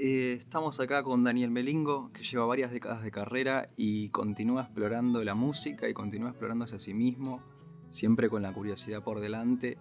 Eh, 0.00 0.34
estamos 0.34 0.78
acá 0.78 1.02
con 1.02 1.24
Daniel 1.24 1.50
Melingo, 1.50 2.12
que 2.12 2.22
lleva 2.22 2.46
varias 2.46 2.70
décadas 2.70 3.02
de 3.02 3.10
carrera 3.10 3.68
y 3.76 4.10
continúa 4.10 4.62
explorando 4.62 5.24
la 5.24 5.34
música 5.34 5.88
y 5.88 5.92
continúa 5.92 6.30
explorándose 6.30 6.76
a 6.76 6.78
sí 6.78 6.94
mismo, 6.94 7.42
siempre 7.90 8.28
con 8.28 8.42
la 8.42 8.52
curiosidad 8.52 9.02
por 9.02 9.18
delante. 9.18 9.76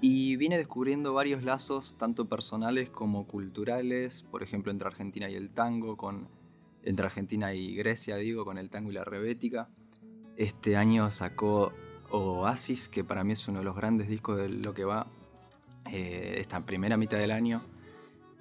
Y 0.00 0.36
viene 0.36 0.56
descubriendo 0.56 1.12
varios 1.12 1.44
lazos, 1.44 1.98
tanto 1.98 2.26
personales 2.26 2.88
como 2.88 3.26
culturales, 3.26 4.22
por 4.30 4.42
ejemplo, 4.42 4.72
entre 4.72 4.88
Argentina 4.88 5.28
y 5.28 5.34
el 5.34 5.50
tango, 5.50 5.98
con, 5.98 6.28
entre 6.82 7.04
Argentina 7.04 7.52
y 7.52 7.74
Grecia, 7.74 8.16
digo, 8.16 8.46
con 8.46 8.56
el 8.56 8.70
tango 8.70 8.90
y 8.90 8.94
la 8.94 9.04
rebética. 9.04 9.68
Este 10.38 10.78
año 10.78 11.10
sacó 11.10 11.70
Oasis, 12.08 12.88
que 12.88 13.04
para 13.04 13.24
mí 13.24 13.34
es 13.34 13.46
uno 13.46 13.58
de 13.58 13.66
los 13.66 13.76
grandes 13.76 14.08
discos 14.08 14.38
de 14.38 14.48
lo 14.48 14.72
que 14.72 14.86
va 14.86 15.06
eh, 15.92 16.36
esta 16.38 16.64
primera 16.64 16.96
mitad 16.96 17.18
del 17.18 17.30
año 17.30 17.62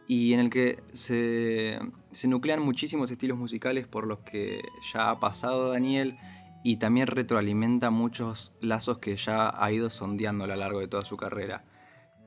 y 0.10 0.34
en 0.34 0.40
el 0.40 0.50
que 0.50 0.80
se, 0.92 1.78
nuclean 2.28 2.64
muchísimos 2.64 3.12
estilos 3.12 3.38
musicales 3.38 3.86
por 3.86 4.08
los 4.08 4.18
que 4.22 4.64
ya 4.92 5.12
ha 5.12 5.20
pasado 5.20 5.70
Daniel 5.72 6.18
y 6.64 6.78
también 6.78 7.06
retroalimenta 7.06 7.92
muchos 7.92 8.52
lazos 8.60 8.98
que 8.98 9.16
ya 9.18 9.54
ha 9.56 9.72
ido 9.72 9.92
sondeando 9.92 10.46
a 10.46 10.48
lo 10.48 10.56
largo 10.56 10.80
de 10.80 10.88
toda 10.88 11.04
su 11.04 11.16
carrera. 11.16 11.64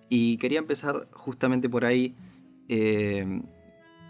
Y 0.09 0.37
quería 0.37 0.61
empezar 0.61 1.09
justamente 1.11 1.69
por 1.69 1.85
ahí. 1.85 2.15
Eh, 2.69 3.43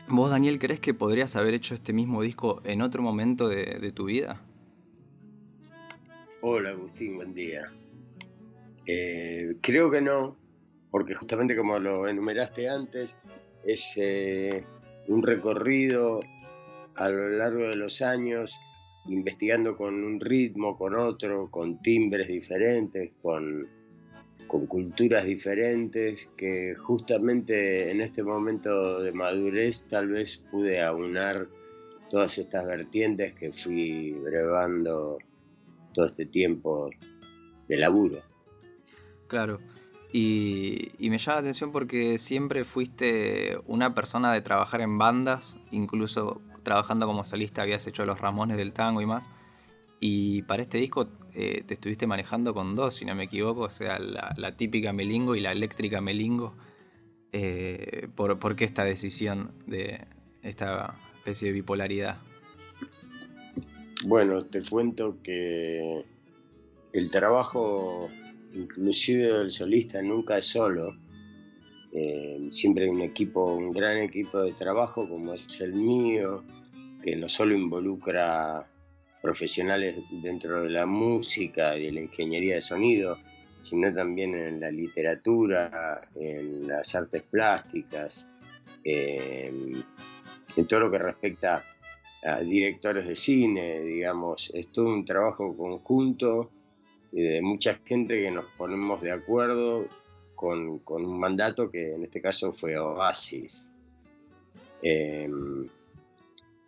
¿Vos, 0.07 0.31
Daniel, 0.31 0.59
crees 0.59 0.79
que 0.79 0.93
podrías 0.93 1.35
haber 1.35 1.55
hecho 1.55 1.75
este 1.75 1.95
mismo 1.95 2.21
disco 2.21 2.61
en 2.65 2.83
otro 2.83 3.03
momento 3.03 3.49
de, 3.49 3.91
tu 3.93 4.05
vida? 4.05 4.43
Hola, 6.43 6.71
Agustín, 6.71 7.17
buen 7.17 7.33
día. 7.33 7.73
Eh, 8.85 9.57
creo 9.63 9.91
que 9.91 10.03
no, 10.03 10.37
porque 10.91 11.15
justamente 11.15 11.57
como 11.57 11.79
lo 11.79 12.07
enumeraste 12.07 12.69
antes, 12.69 13.19
es 13.65 13.95
eh, 13.97 14.65
un 15.09 15.23
recorrido 15.23 16.21
a 16.97 17.09
lo 17.09 17.31
largo 17.31 17.69
de 17.69 17.77
los 17.77 18.03
años 18.03 18.61
investigando 19.07 19.77
con 19.77 20.05
un 20.05 20.21
ritmo, 20.21 20.77
con 20.77 20.95
otro, 20.95 21.51
con 21.51 21.83
timbres 21.83 22.29
diferentes, 22.29 23.11
con, 23.21 23.67
con 24.47 24.67
culturas 24.67 25.25
diferentes, 25.25 26.33
que 26.37 26.75
justamente 26.77 27.91
en 27.91 28.01
este 28.01 28.23
momento 28.23 29.03
de 29.03 29.13
madurez 29.13 29.89
tal 29.89 30.09
vez 30.09 30.47
pude 30.51 30.81
aunar 30.81 31.49
todas 32.11 32.39
estas 32.39 32.67
vertientes 32.67 33.33
que 33.35 33.53
fui 33.53 34.13
brevando 34.13 35.19
todo 35.95 36.07
este 36.07 36.27
tiempo 36.27 36.91
de 37.69 37.77
laburo. 37.77 38.21
Claro. 39.27 39.59
Y, 40.13 40.93
me 41.01 41.17
llama 41.19 41.37
la 41.37 41.41
atención 41.41 41.73
porque 41.73 42.19
siempre 42.19 42.65
fuiste 42.65 43.59
una 43.67 43.95
persona 43.95 44.33
de 44.33 44.43
trabajar 44.43 44.83
en 44.83 44.99
bandas, 44.99 45.57
incluso 45.71 46.43
trabajando 46.63 47.07
como 47.07 47.25
solista 47.25 47.63
habías 47.63 47.87
hecho 47.87 48.05
los 48.05 48.21
Ramones 48.21 48.59
del 48.59 48.73
tango 48.73 49.01
y 49.01 49.07
más. 49.07 49.29
Y 50.01 50.43
para 50.43 50.63
este 50.63 50.79
disco 50.79 51.09
eh, 51.33 51.63
te 51.67 51.75
estuviste 51.75 52.07
manejando 52.07 52.53
con 52.53 52.75
dos, 52.75 52.95
si 52.95 53.05
no 53.05 53.15
me 53.15 53.25
equivoco, 53.25 53.63
o 53.63 53.71
sea, 53.71 53.99
la, 53.99 54.57
típica 54.57 54.93
Melingo 54.93 55.35
y 55.35 55.41
la 55.41 55.53
eléctrica 55.53 56.01
Melingo. 56.01 56.55
Eh, 57.33 58.09
¿por, 58.15 58.39
¿Por 58.39 58.55
qué 58.55 58.67
esta 58.67 58.85
decisión 58.85 59.53
de 59.67 60.07
esta 60.43 60.95
especie 61.15 61.49
de 61.49 61.55
bipolaridad? 61.55 62.19
Bueno, 64.05 64.45
te 64.45 64.61
cuento 64.61 65.17
que 65.23 66.05
el 66.93 67.11
trabajo 67.11 68.11
inclusive 68.55 69.29
el 69.43 69.51
solista 69.51 70.03
nunca 70.03 70.39
es 70.39 70.47
solo. 70.47 70.95
Eh, 71.93 72.49
siempre 72.51 72.85
hay 72.85 72.91
un 72.91 73.03
equipo, 73.03 73.55
un 73.55 73.73
gran 73.73 73.99
equipo 73.99 74.41
de 74.43 74.53
trabajo 74.53 75.09
como 75.09 75.35
es 75.35 75.61
el 75.61 75.75
mío, 75.75 76.43
que 77.03 77.17
no 77.17 77.29
solo 77.29 77.55
involucra 77.55 78.67
profesionales 79.21 79.97
dentro 80.11 80.63
de 80.63 80.71
la 80.71 80.87
música 80.87 81.77
y 81.77 81.87
de 81.87 81.93
la 81.93 82.01
ingeniería 82.01 82.57
de 82.57 82.63
sonido, 82.63 83.19
sino 83.63 83.93
también 83.93 84.35
en 84.35 84.61
la 84.61 84.71
literatura, 84.71 86.09
en 86.17 86.67
las 86.67 86.95
artes 86.95 87.23
plásticas, 87.23 88.27
en 88.85 89.85
todo 90.67 90.81
lo 90.81 90.91
que 90.91 90.99
respecta 90.99 91.63
a 92.25 92.41
directores 92.41 93.07
de 93.07 93.15
cine, 93.15 93.81
digamos, 93.81 94.51
es 94.55 94.71
todo 94.71 94.87
un 94.87 95.05
trabajo 95.05 95.57
conjunto 95.57 96.51
y 97.13 97.23
de 97.23 97.43
mucha 97.43 97.75
gente 97.85 98.21
que 98.21 98.31
nos 98.31 98.47
ponemos 98.57 99.01
de 99.03 99.13
acuerdo 99.13 99.87
con, 100.35 100.81
un 100.85 101.21
mandato 101.21 101.71
que 101.71 101.93
en 101.93 102.03
este 102.03 102.21
caso 102.21 102.53
fue 102.53 102.77
Oasis. 102.77 103.69
Em, 104.83 105.69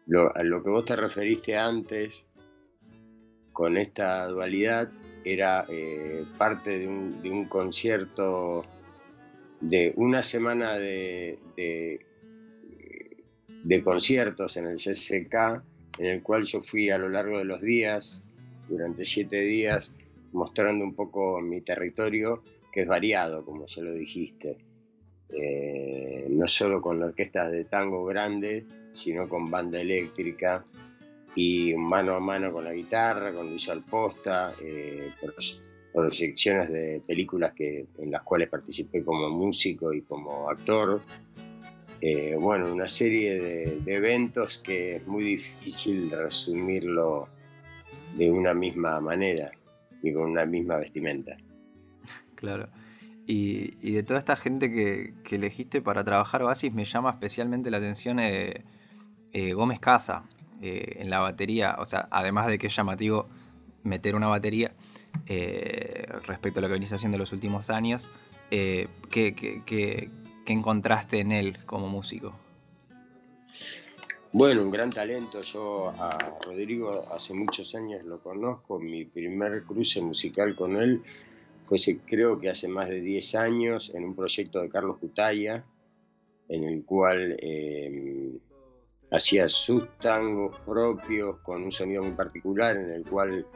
lo, 0.06 0.36
a 0.36 0.44
lo 0.44 0.62
que 0.62 0.70
vos 0.70 0.84
te 0.84 0.94
referiste 0.94 1.56
antes 1.56 2.26
con 3.52 3.76
esta 3.76 4.26
dualidad 4.28 4.90
era 5.24 5.64
eh, 5.68 6.24
parte 6.36 6.78
de 6.78 6.86
un, 6.86 7.46
concierto 7.46 8.64
de 9.60 9.92
una 9.96 10.22
semana 10.22 10.78
de, 10.78 11.38
de, 11.56 12.04
de, 13.62 13.82
conciertos 13.82 14.58
en 14.58 14.66
el 14.66 14.76
CCK, 14.76 15.62
en 15.98 16.06
el 16.06 16.22
cual 16.22 16.44
yo 16.44 16.60
fui 16.60 16.90
a 16.90 16.98
lo 16.98 17.08
largo 17.08 17.38
de 17.38 17.44
los 17.44 17.62
días, 17.62 18.24
durante 18.68 19.04
siete 19.04 19.40
días, 19.40 19.94
mostrando 20.34 20.84
un 20.84 20.94
poco 20.94 21.40
mi 21.40 21.62
territorio, 21.62 22.42
que 22.72 22.82
es 22.82 22.88
variado, 22.88 23.44
como 23.44 23.66
se 23.66 23.82
lo 23.82 23.94
dijiste. 23.94 24.58
Eh, 25.30 26.26
no 26.28 26.46
solo 26.46 26.80
con 26.80 27.02
orquestas 27.02 27.50
de 27.50 27.64
tango 27.64 28.04
grande, 28.04 28.66
sino 28.92 29.28
con 29.28 29.50
banda 29.50 29.80
eléctrica 29.80 30.64
y 31.34 31.74
mano 31.74 32.14
a 32.14 32.20
mano 32.20 32.52
con 32.52 32.64
la 32.64 32.72
guitarra, 32.72 33.32
con 33.32 33.48
Luis 33.48 33.68
Alposta, 33.68 34.52
eh, 34.60 35.10
proyecciones 35.92 36.68
de 36.70 37.02
películas 37.06 37.52
que, 37.54 37.86
en 37.98 38.10
las 38.10 38.22
cuales 38.22 38.48
participé 38.48 39.04
como 39.04 39.30
músico 39.30 39.92
y 39.92 40.02
como 40.02 40.50
actor. 40.50 41.00
Eh, 42.00 42.36
bueno, 42.38 42.72
una 42.72 42.88
serie 42.88 43.38
de, 43.38 43.80
de, 43.80 43.94
eventos 43.94 44.58
que 44.58 44.96
es 44.96 45.06
muy 45.06 45.24
difícil 45.24 46.10
resumirlo 46.10 47.28
de 48.16 48.30
una 48.30 48.52
misma 48.52 49.00
manera 49.00 49.52
y 50.04 50.12
con 50.12 50.30
una 50.30 50.44
misma 50.44 50.76
vestimenta. 50.76 51.36
Claro. 52.34 52.68
Y, 53.26 53.92
de 53.92 54.02
toda 54.02 54.18
esta 54.18 54.36
gente 54.36 54.70
que, 54.70 55.14
elegiste 55.34 55.80
para 55.80 56.04
trabajar 56.04 56.42
Oasis, 56.42 56.74
me 56.74 56.84
llama 56.84 57.10
especialmente 57.10 57.70
la 57.70 57.78
atención 57.78 58.18
eh, 58.18 58.64
eh, 59.32 59.54
Gómez 59.54 59.80
Casa 59.80 60.24
eh, 60.60 60.96
en 60.98 61.08
la 61.08 61.20
batería. 61.20 61.76
O 61.78 61.86
sea, 61.86 62.06
además 62.10 62.48
de 62.48 62.58
que 62.58 62.66
es 62.66 62.76
llamativo 62.76 63.28
meter 63.82 64.14
una 64.14 64.28
batería 64.28 64.74
respecto 66.26 66.58
a 66.58 66.62
lo 66.62 66.68
que 66.68 66.74
venís 66.74 66.92
haciendo 66.92 67.16
en 67.16 67.20
los 67.20 67.32
últimos 67.32 67.70
años, 67.70 68.10
¿qué, 68.50 68.90
qué 69.64 70.10
encontraste 70.46 71.20
en 71.20 71.32
él 71.32 71.58
como 71.64 71.88
músico? 71.88 72.34
Bueno, 74.36 74.62
un 74.62 74.72
gran 74.72 74.90
talento. 74.90 75.38
Yo 75.38 75.90
a 75.90 76.18
Rodrigo 76.44 77.06
hace 77.12 77.34
muchos 77.34 77.72
años 77.76 78.02
lo 78.02 78.18
conozco. 78.18 78.80
Mi 78.80 79.04
primer 79.04 79.62
cruce 79.62 80.00
musical 80.00 80.56
con 80.56 80.74
él 80.74 81.04
fue 81.68 81.78
creo 82.04 82.36
que 82.36 82.50
hace 82.50 82.66
más 82.66 82.88
de 82.88 83.00
10 83.00 83.36
años 83.36 83.92
en 83.94 84.02
un 84.02 84.16
proyecto 84.16 84.60
de 84.60 84.68
Carlos 84.68 84.98
Cutaya, 84.98 85.64
en 86.48 86.64
el 86.64 86.84
cual 86.84 87.36
em, 87.38 88.40
hacía 89.12 89.48
sus 89.48 89.88
tangos 89.98 90.58
propios 90.66 91.38
con 91.38 91.62
un 91.62 91.70
sonido 91.70 92.02
muy 92.02 92.14
particular, 92.14 92.76
en 92.76 92.90
el 92.90 93.08
cual 93.08 93.46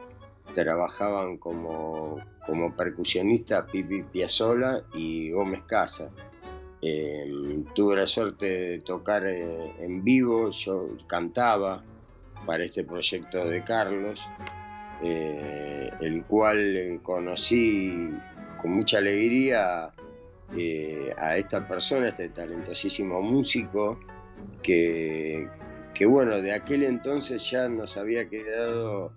trabajaban 0.55 1.39
como, 1.39 2.15
como 2.45 2.73
percusionista 2.73 3.65
Pipi 3.65 4.03
Piazzola 4.03 4.85
y 4.93 5.31
Gómez 5.31 5.63
Casa. 5.67 6.09
Em, 6.81 7.65
tuve 7.75 7.97
la 7.97 8.07
suerte 8.07 8.45
de 8.45 8.79
tocar 8.79 9.25
eh, 9.25 9.73
en 9.79 10.03
vivo, 10.03 10.49
yo 10.51 10.97
cantaba 11.07 11.83
para 12.45 12.63
este 12.63 12.85
proyecto 12.85 13.45
de 13.45 13.63
Carlos, 13.65 14.21
eh, 15.03 15.89
el 15.99 16.23
cual 16.23 16.99
conocí 17.03 18.09
con 18.61 18.71
mucha 18.71 18.99
alegría 18.99 19.91
eh, 20.55 21.13
a 21.17 21.37
esta 21.37 21.67
persona, 21.67 22.09
este 22.09 22.29
talentosísimo 22.29 23.21
músico, 23.21 23.99
que, 24.63 25.49
que 25.93 26.05
bueno, 26.05 26.41
de 26.41 26.53
aquel 26.53 26.83
entonces 26.83 27.49
ya 27.51 27.67
nos 27.67 27.97
había 27.97 28.29
quedado 28.29 29.11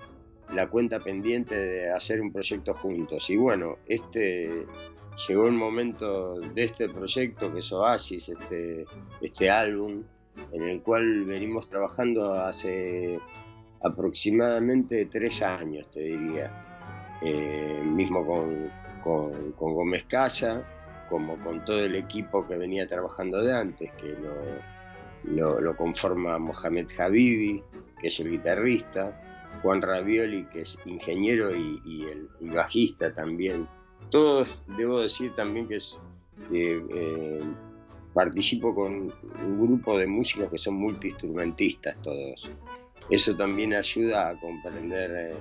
la 0.52 0.68
cuenta 0.68 0.98
pendiente 0.98 1.56
de 1.56 1.90
hacer 1.90 2.20
un 2.20 2.32
proyecto 2.32 2.74
juntos. 2.74 3.30
Y 3.30 3.36
bueno, 3.36 3.78
este 3.86 4.66
llegó 5.28 5.46
el 5.46 5.54
momento 5.54 6.40
de 6.40 6.64
este 6.64 6.88
proyecto 6.88 7.52
que 7.52 7.60
es 7.60 7.72
Oasis, 7.72 8.28
este, 8.28 8.84
este 9.20 9.50
álbum, 9.50 10.02
en 10.52 10.62
el 10.62 10.82
cual 10.82 11.24
venimos 11.24 11.68
trabajando 11.68 12.34
hace 12.34 13.18
aproximadamente 13.82 15.06
tres 15.06 15.42
años, 15.42 15.90
te 15.90 16.00
diría, 16.00 17.18
eh, 17.22 17.82
mismo 17.84 18.26
con, 18.26 18.70
con, 19.02 19.74
Gómez 19.74 20.04
Casa, 20.04 20.66
como 21.08 21.36
con 21.42 21.64
todo 21.64 21.80
el 21.80 21.94
equipo 21.96 22.46
que 22.46 22.56
venía 22.56 22.88
trabajando 22.88 23.42
de 23.42 23.52
antes, 23.52 23.90
que 23.92 24.16
lo, 25.24 25.76
conforma 25.76 26.38
Mohamed 26.38 26.88
Habibi, 26.98 27.62
que 28.00 28.06
es 28.06 28.20
el 28.20 28.30
guitarrista, 28.30 29.20
Juan 29.62 29.82
Ravioli, 29.82 30.44
que 30.46 30.62
es 30.62 30.80
ingeniero 30.86 31.54
y, 31.54 32.06
el, 32.10 32.28
bajista 32.52 33.12
también. 33.14 33.68
Todos, 34.10 34.60
debo 34.76 35.00
decir 35.00 35.32
también 35.34 35.68
que 35.68 35.78
eh, 36.52 37.40
participo 38.12 38.74
con 38.74 39.12
un 39.44 39.60
grupo 39.60 39.98
de 39.98 40.06
músicos 40.06 40.50
que 40.50 40.58
son 40.58 40.74
multiinstrumentistas 40.74 41.96
todos. 42.02 42.50
Eso 43.10 43.36
también 43.36 43.74
ayuda 43.74 44.28
a 44.28 44.38
comprender 44.38 45.10
eh, 45.14 45.34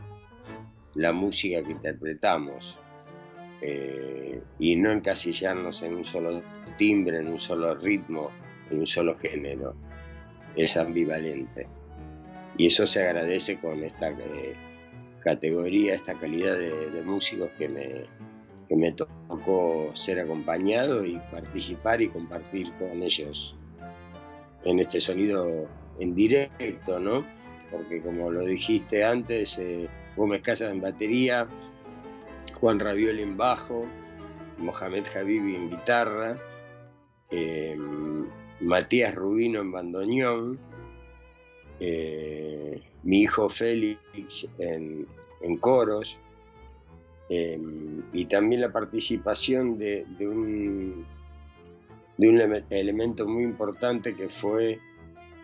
la 0.96 1.12
música 1.12 1.62
que 1.64 1.72
interpretamos 1.72 2.78
eh, 3.62 4.42
y 4.58 4.76
no 4.76 4.92
encasillarnos 4.92 5.82
en 5.84 5.96
un 5.96 6.06
solo 6.06 6.42
timbre, 6.78 7.18
en 7.18 7.28
un 7.28 7.40
solo 7.40 7.76
ritmo, 7.76 8.32
en 8.70 8.80
un 8.80 8.88
solo 8.88 9.18
género. 9.18 9.76
Es 10.56 10.76
ambivalente. 10.78 11.68
Y 12.58 12.68
eso 12.68 12.86
se 12.86 13.04
agradece 13.04 13.60
con 13.60 13.84
esta 13.84 14.14
categoría, 15.22 15.96
esta 15.96 16.16
calidad 16.16 16.58
de, 16.58 17.02
músicos 17.06 17.50
que 17.58 17.70
me, 17.70 18.06
que 18.72 18.78
me 18.78 18.94
tocó 18.94 19.92
ser 19.96 20.22
acompañado 20.22 21.04
y 21.06 21.20
participar 21.30 22.02
y 22.02 22.08
compartir 22.08 22.72
con 22.80 23.04
ellos 23.04 23.54
en 24.64 24.80
este 24.80 25.02
sonido 25.02 25.68
en 26.00 26.16
directo, 26.16 26.98
¿no? 26.98 27.26
Porque 27.70 28.02
como 28.02 28.32
lo 28.32 28.46
dijiste 28.46 29.04
antes, 29.04 29.60
eh, 29.60 29.90
Gómez 30.16 30.42
Casas 30.42 30.72
en 30.72 30.80
batería, 30.80 31.50
Juan 32.62 32.80
Ravioli 32.80 33.24
en 33.24 33.36
bajo, 33.36 33.86
Mohamed 34.58 35.06
Habibi 35.18 35.56
en 35.56 35.70
guitarra, 35.72 36.38
eh, 37.30 37.78
Matías 38.62 39.14
Rubino 39.14 39.60
en 39.60 39.72
bandoneón, 39.74 40.60
eh, 41.82 42.82
mi 43.04 43.24
hijo 43.24 43.50
Félix 43.50 44.50
en, 44.60 45.08
coros, 45.60 46.18
em, 47.34 48.04
y 48.12 48.26
también 48.26 48.60
la 48.60 48.74
participación 48.74 49.78
de, 49.78 50.06
un, 50.20 51.06
elemento 52.18 53.26
muy 53.26 53.44
importante 53.44 54.14
que 54.16 54.28
fue 54.28 54.80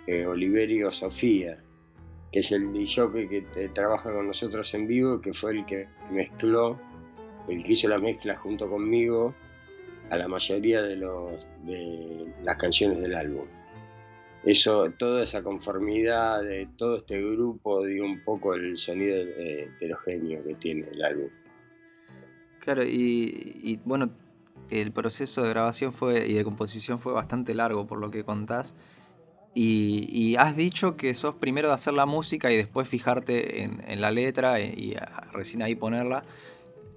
eh, 0.05 0.25
Oliverio 0.25 0.91
Sofía, 0.91 1.63
que 2.31 2.39
es 2.39 2.51
el 2.51 2.73
DJ 2.73 3.27
que 3.29 3.69
trabaja 3.69 4.11
con 4.11 4.27
nosotros 4.27 4.73
en 4.73 4.85
vivo, 4.85 5.21
que 5.21 5.33
fue 5.33 5.51
el 5.51 5.65
que 5.65 5.87
mezcló, 6.11 6.77
el 7.47 7.63
que 7.63 7.71
hizo 7.71 7.87
la 7.87 7.99
mezcla 7.99 8.35
junto 8.35 8.69
conmigo 8.69 9.33
a 10.09 10.17
la 10.17 10.27
mayoría 10.27 10.81
de, 10.81 10.97
de 10.97 12.33
las 12.43 12.57
canciones 12.57 12.99
del 12.99 13.15
álbum. 13.15 13.45
Eso, 14.43 14.91
toda 14.91 15.23
esa 15.23 15.41
conformidad 15.41 16.43
de 16.43 16.67
todo 16.77 16.97
este 16.97 17.21
grupo 17.21 17.85
dio 17.85 18.03
un 18.03 18.23
poco 18.23 18.53
el 18.53 18.77
sonido 18.77 19.17
heterogéneo 19.17 20.43
que 20.43 20.55
tiene 20.55 20.87
el 20.91 21.03
álbum. 21.03 21.29
Claro, 22.67 22.83
y, 22.83 23.79
bueno, 23.85 24.09
el 24.69 24.91
proceso 24.91 25.41
de 25.41 25.47
grabación 25.51 25.93
fue 25.93 26.27
y 26.27 26.33
de 26.33 26.43
composición 26.43 26.99
fue 26.99 27.13
bastante 27.13 27.55
largo 27.55 27.87
por 27.87 27.97
lo 27.97 28.11
que 28.11 28.25
contás. 28.25 28.75
Y, 29.53 30.35
has 30.35 30.57
dicho 30.57 30.97
que 30.97 31.13
sos 31.13 31.35
primero 31.35 31.69
de 31.69 31.75
hacer 31.75 31.93
la 31.93 32.05
música 32.05 32.51
y 32.51 32.57
después 32.57 32.89
fijarte 32.89 33.63
en, 33.63 34.01
la 34.01 34.11
letra 34.11 34.59
y, 34.59 34.97
recién 35.31 35.63
ahí 35.63 35.75
ponerla. 35.75 36.25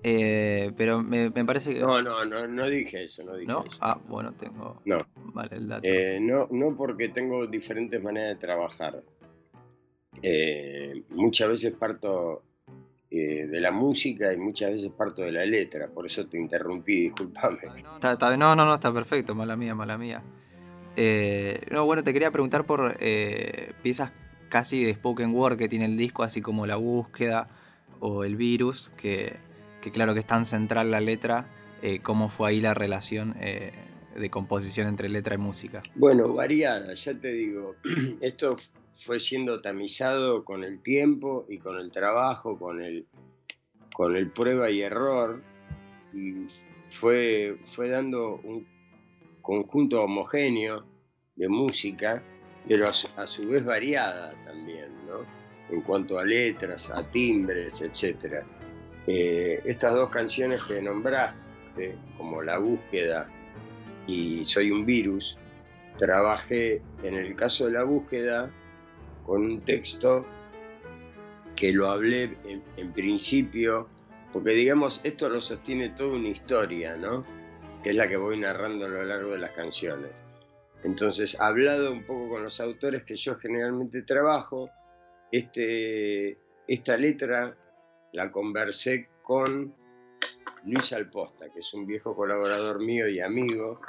Eh, 0.03 0.73
pero 0.77 1.05
me, 1.05 1.31
parece 1.31 1.73
que. 1.75 1.79
No, 1.79 2.03
no, 2.03 2.25
no, 2.25 2.49
no 2.49 2.67
dije 2.69 3.05
eso, 3.05 3.23
no 3.23 3.37
dije 3.37 3.53
Eso. 3.53 3.79
Ah, 3.81 3.97
bueno, 4.09 4.33
tengo. 4.33 4.83
No. 4.85 4.99
Vale, 5.15 5.55
el 5.55 5.69
dato. 5.69 5.87
Eh, 5.87 6.19
no, 6.21 6.49
no 6.51 6.77
porque 6.77 7.11
tengo 7.11 7.47
diferentes 7.47 8.03
maneras 8.03 8.31
de 8.31 8.41
trabajar. 8.41 9.05
Eh, 10.21 11.05
muchas 11.11 11.49
veces 11.49 11.75
parto 11.75 12.43
de 13.11 13.61
la 13.61 13.73
música 13.73 14.33
y 14.33 14.37
muchas 14.37 14.71
veces 14.71 14.91
parto 14.91 15.23
de 15.23 15.33
la 15.33 15.45
letra, 15.45 15.89
por 15.89 16.07
eso 16.07 16.29
te 16.29 16.39
interrumpí, 16.39 17.03
discúlpame. 17.03 17.59
no, 18.39 18.55
no, 18.55 18.65
no, 18.65 18.75
está 18.75 18.93
perfecto, 18.93 19.35
mala 19.35 19.57
mía, 19.57 19.75
mala 19.75 19.99
mía. 19.99 20.23
no, 21.71 21.85
bueno, 21.85 22.05
te 22.05 22.12
quería 22.12 22.31
preguntar 22.31 22.65
por 22.65 22.97
piezas 23.83 24.12
casi 24.49 24.85
de 24.85 24.95
spoken 24.95 25.35
word 25.35 25.57
que 25.59 25.69
tiene 25.69 25.87
el 25.87 25.97
disco, 25.97 26.23
así 26.23 26.41
como 26.41 26.67
La 26.67 26.77
Búsqueda 26.77 27.49
o 27.99 28.25
El 28.25 28.37
Virus, 28.37 28.93
que 28.97 29.51
que 29.81 29.91
claro 29.91 30.15
que 30.15 30.21
es 30.21 30.27
tan 30.27 30.45
central 30.45 30.91
la 30.91 31.01
letra, 31.01 31.47
eh, 31.83 32.01
¿cómo 32.01 32.29
fue 32.29 32.51
ahí 32.51 32.61
la 32.61 32.75
relación 32.75 33.35
eh, 33.41 33.73
de 34.17 34.31
composición 34.31 34.89
entre 34.89 35.09
letra 35.09 35.35
y 35.35 35.39
música? 35.39 35.83
Bueno, 35.95 36.33
variada, 36.33 36.95
ya 36.95 37.15
te 37.15 37.33
digo, 37.33 37.77
esto 38.21 38.57
fue 39.00 39.19
siendo 39.19 39.61
tamizado 39.62 40.44
con 40.44 40.62
el 40.62 40.82
tiempo 40.82 41.47
y 41.49 41.58
con 41.58 41.79
el 41.79 41.91
trabajo, 41.91 42.58
con 42.58 42.82
el, 42.82 43.06
con 43.94 44.14
el 44.14 44.31
prueba 44.31 44.70
y 44.70 44.82
error, 44.82 45.43
y 46.12 46.47
fue, 46.91 47.56
fue 47.64 47.88
dando 47.88 48.41
un 48.44 48.67
conjunto 49.41 50.02
homogéneo 50.02 50.85
de 51.37 51.49
música, 51.49 52.23
pero 52.69 52.88
a 52.88 53.26
su, 53.26 53.49
vez 53.49 53.64
variada 53.64 54.31
también, 54.44 54.88
¿no? 55.06 55.25
En 55.75 55.81
cuanto 55.82 56.19
a 56.19 56.25
letras, 56.25 56.91
a 56.91 57.02
timbres, 57.11 57.81
etcétera. 57.81 58.43
Eh, 59.06 59.62
estas 59.64 59.94
dos 59.94 60.11
canciones 60.11 60.62
que 60.64 60.82
nombraste, 60.82 61.97
como 62.19 62.43
La 62.43 62.58
búsqueda 62.58 63.31
y 64.06 64.44
Soy 64.44 64.70
un 64.70 64.85
virus, 64.85 65.38
trabajé 65.97 66.82
en 67.02 67.14
el 67.14 67.35
caso 67.35 67.67
de 67.67 67.73
La 67.73 67.85
búsqueda 67.85 68.50
con 69.31 69.44
un 69.44 69.61
texto 69.61 70.27
que 71.55 71.73
lo 71.73 71.88
hablé 71.88 72.37
en, 72.77 72.93
principio, 72.93 73.88
porque 74.32 74.50
digamos, 74.50 75.00
esto 75.05 75.29
lo 75.29 75.41
sostiene 75.41 75.91
toda 75.91 76.17
una 76.17 76.31
historia, 76.31 76.97
¿no? 76.97 77.25
Que 77.81 77.91
es 77.91 77.94
la 77.94 78.09
que 78.09 78.17
voy 78.17 78.41
narrando 78.41 78.87
a 78.87 78.88
lo 78.88 79.05
largo 79.05 79.31
de 79.31 79.38
las 79.38 79.53
canciones. 79.53 80.21
Entonces, 80.82 81.41
hablado 81.41 81.93
un 81.93 82.05
poco 82.05 82.29
con 82.29 82.43
los 82.43 82.61
autores 82.61 83.05
que 83.05 83.15
yo 83.15 83.37
generalmente 83.37 84.03
trabajo, 84.03 84.69
este, 85.31 86.37
esta 86.67 86.97
letra 86.97 87.56
la 88.12 88.33
conversé 88.33 89.11
con 89.23 89.73
Luis 90.65 90.93
Alposta, 90.93 91.49
que 91.53 91.61
es 91.61 91.73
un 91.73 91.87
viejo 91.87 92.17
colaborador 92.17 92.81
mío 92.85 93.09
y 93.09 93.21
amigo 93.21 93.81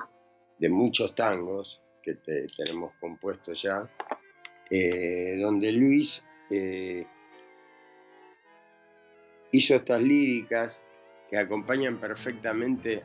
de 0.59 0.69
muchos 0.69 1.15
tangos 1.15 1.81
que 2.03 2.13
tenemos 2.13 2.93
compuestos 2.99 3.59
ya, 3.63 3.89
eh, 4.73 5.37
donde 5.37 5.69
Luis 5.73 6.25
eh, 6.49 7.05
hizo 9.51 9.75
estas 9.75 10.01
líricas 10.01 10.87
que 11.29 11.37
acompañan 11.37 11.97
perfectamente 11.97 13.03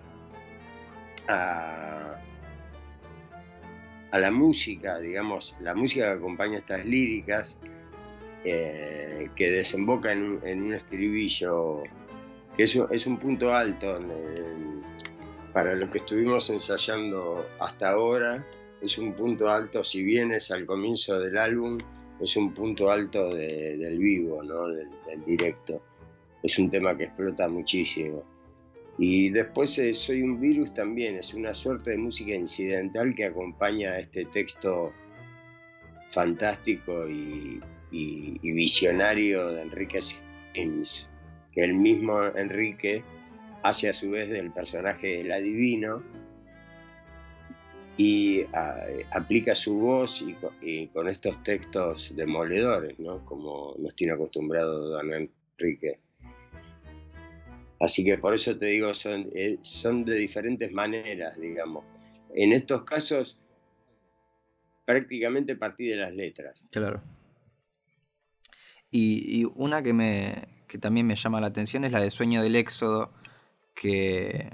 a, 1.27 2.23
la 4.13 4.31
música, 4.31 4.99
digamos, 4.99 5.57
la 5.61 5.75
música 5.75 6.07
que 6.07 6.13
acompaña 6.13 6.57
estas 6.57 6.87
líricas 6.87 7.61
eh, 8.45 9.29
que 9.35 9.51
desemboca 9.51 10.13
en 10.13 10.63
un, 10.63 10.73
estribillo 10.73 11.83
que 12.57 12.63
es, 12.63 13.07
un 13.07 13.19
punto 13.19 13.53
alto 13.53 14.01
para 15.53 15.75
los 15.75 15.91
que 15.91 15.99
estuvimos 15.99 16.49
ensayando 16.49 17.47
hasta 17.59 17.91
ahora. 17.91 18.47
Es 18.81 18.99
un 18.99 19.15
punto 19.15 19.49
alto, 19.49 19.83
si 19.83 20.05
bien 20.05 20.33
es 20.33 20.51
al 20.51 20.67
comienzo 20.67 21.19
del 21.19 21.37
álbum, 21.39 21.79
es 22.21 22.37
un 22.37 22.53
punto 22.53 22.91
alto 22.91 23.35
del 23.35 23.99
vivo, 23.99 24.43
¿no? 24.43 24.69
del, 24.69 24.89
directo. 25.27 25.83
Es 26.43 26.59
un 26.59 26.71
tema 26.71 26.97
que 26.97 27.05
explota 27.05 27.49
muchísimo. 27.49 28.23
Y 28.99 29.31
después 29.31 29.79
eh, 29.79 29.93
Soy 29.93 30.23
un 30.23 30.41
virus 30.41 30.73
también, 30.73 31.17
es 31.17 31.35
una 31.35 31.53
suerte 31.53 31.91
de 31.91 31.99
música 31.99 32.35
incidental 32.35 33.15
que 33.15 33.27
acompaña 33.27 33.93
a 33.93 33.99
este 33.99 34.25
texto 34.27 34.93
fantástico 36.07 37.09
y, 37.09 37.61
visionario 38.43 39.49
de 39.49 39.63
Enrique 39.63 40.01
Sims, 40.01 41.11
que 41.53 41.65
el 41.65 41.75
mismo 41.75 42.25
Enrique 42.25 43.03
hace 43.63 43.89
a 43.89 43.93
su 43.93 44.11
vez 44.11 44.31
del 44.31 44.51
personaje 44.51 45.21
el 45.21 45.33
adivino 45.33 46.03
y 47.97 48.45
aplica 49.11 49.55
su 49.55 49.79
voz 49.79 50.23
y, 50.61 50.87
con 50.89 51.09
estos 51.09 51.43
textos 51.43 52.13
demoledores, 52.15 52.99
¿no? 52.99 53.25
como 53.25 53.75
nos 53.79 53.95
tiene 53.97 54.13
acostumbrado 54.13 54.91
don 54.91 55.13
Enrique. 55.13 55.99
Así 57.81 58.05
que 58.05 58.19
por 58.19 58.35
eso 58.35 58.57
te 58.59 58.67
digo, 58.67 58.93
son, 58.95 59.29
eh, 59.35 59.59
son 59.63 60.05
de 60.05 60.17
diferentes 60.17 60.73
maneras, 60.73 61.39
digamos. 61.39 61.85
En 62.35 62.53
estos 62.53 62.85
casos, 62.85 63.39
prácticamente 64.85 65.57
partí 65.57 65.89
de 65.89 65.97
las 65.97 66.15
letras. 66.15 66.65
Claro. 66.71 67.03
Y, 68.91 69.45
una 69.57 69.83
que, 69.83 69.93
me, 69.93 70.49
que 70.69 70.79
también 70.79 71.07
me 71.07 71.17
llama 71.17 71.41
la 71.41 71.49
atención 71.49 71.85
es 71.85 71.93
la 71.93 72.01
de 72.01 72.11
Sueño 72.11 72.43
del 72.43 72.57
Éxodo, 72.57 73.13
que, 73.75 74.51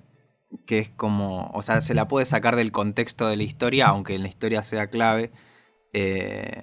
es 0.68 0.90
como, 0.90 1.50
o 1.54 1.62
sea, 1.62 1.80
se 1.80 1.94
la 1.94 2.08
puede 2.08 2.26
sacar 2.26 2.56
del 2.56 2.72
contexto 2.72 3.28
de 3.28 3.36
la 3.36 3.42
historia, 3.44 3.86
aunque 3.88 4.14
en 4.14 4.22
la 4.22 4.28
historia 4.28 4.62
sea 4.62 4.88
clave, 4.88 5.30
Eh, 5.94 6.62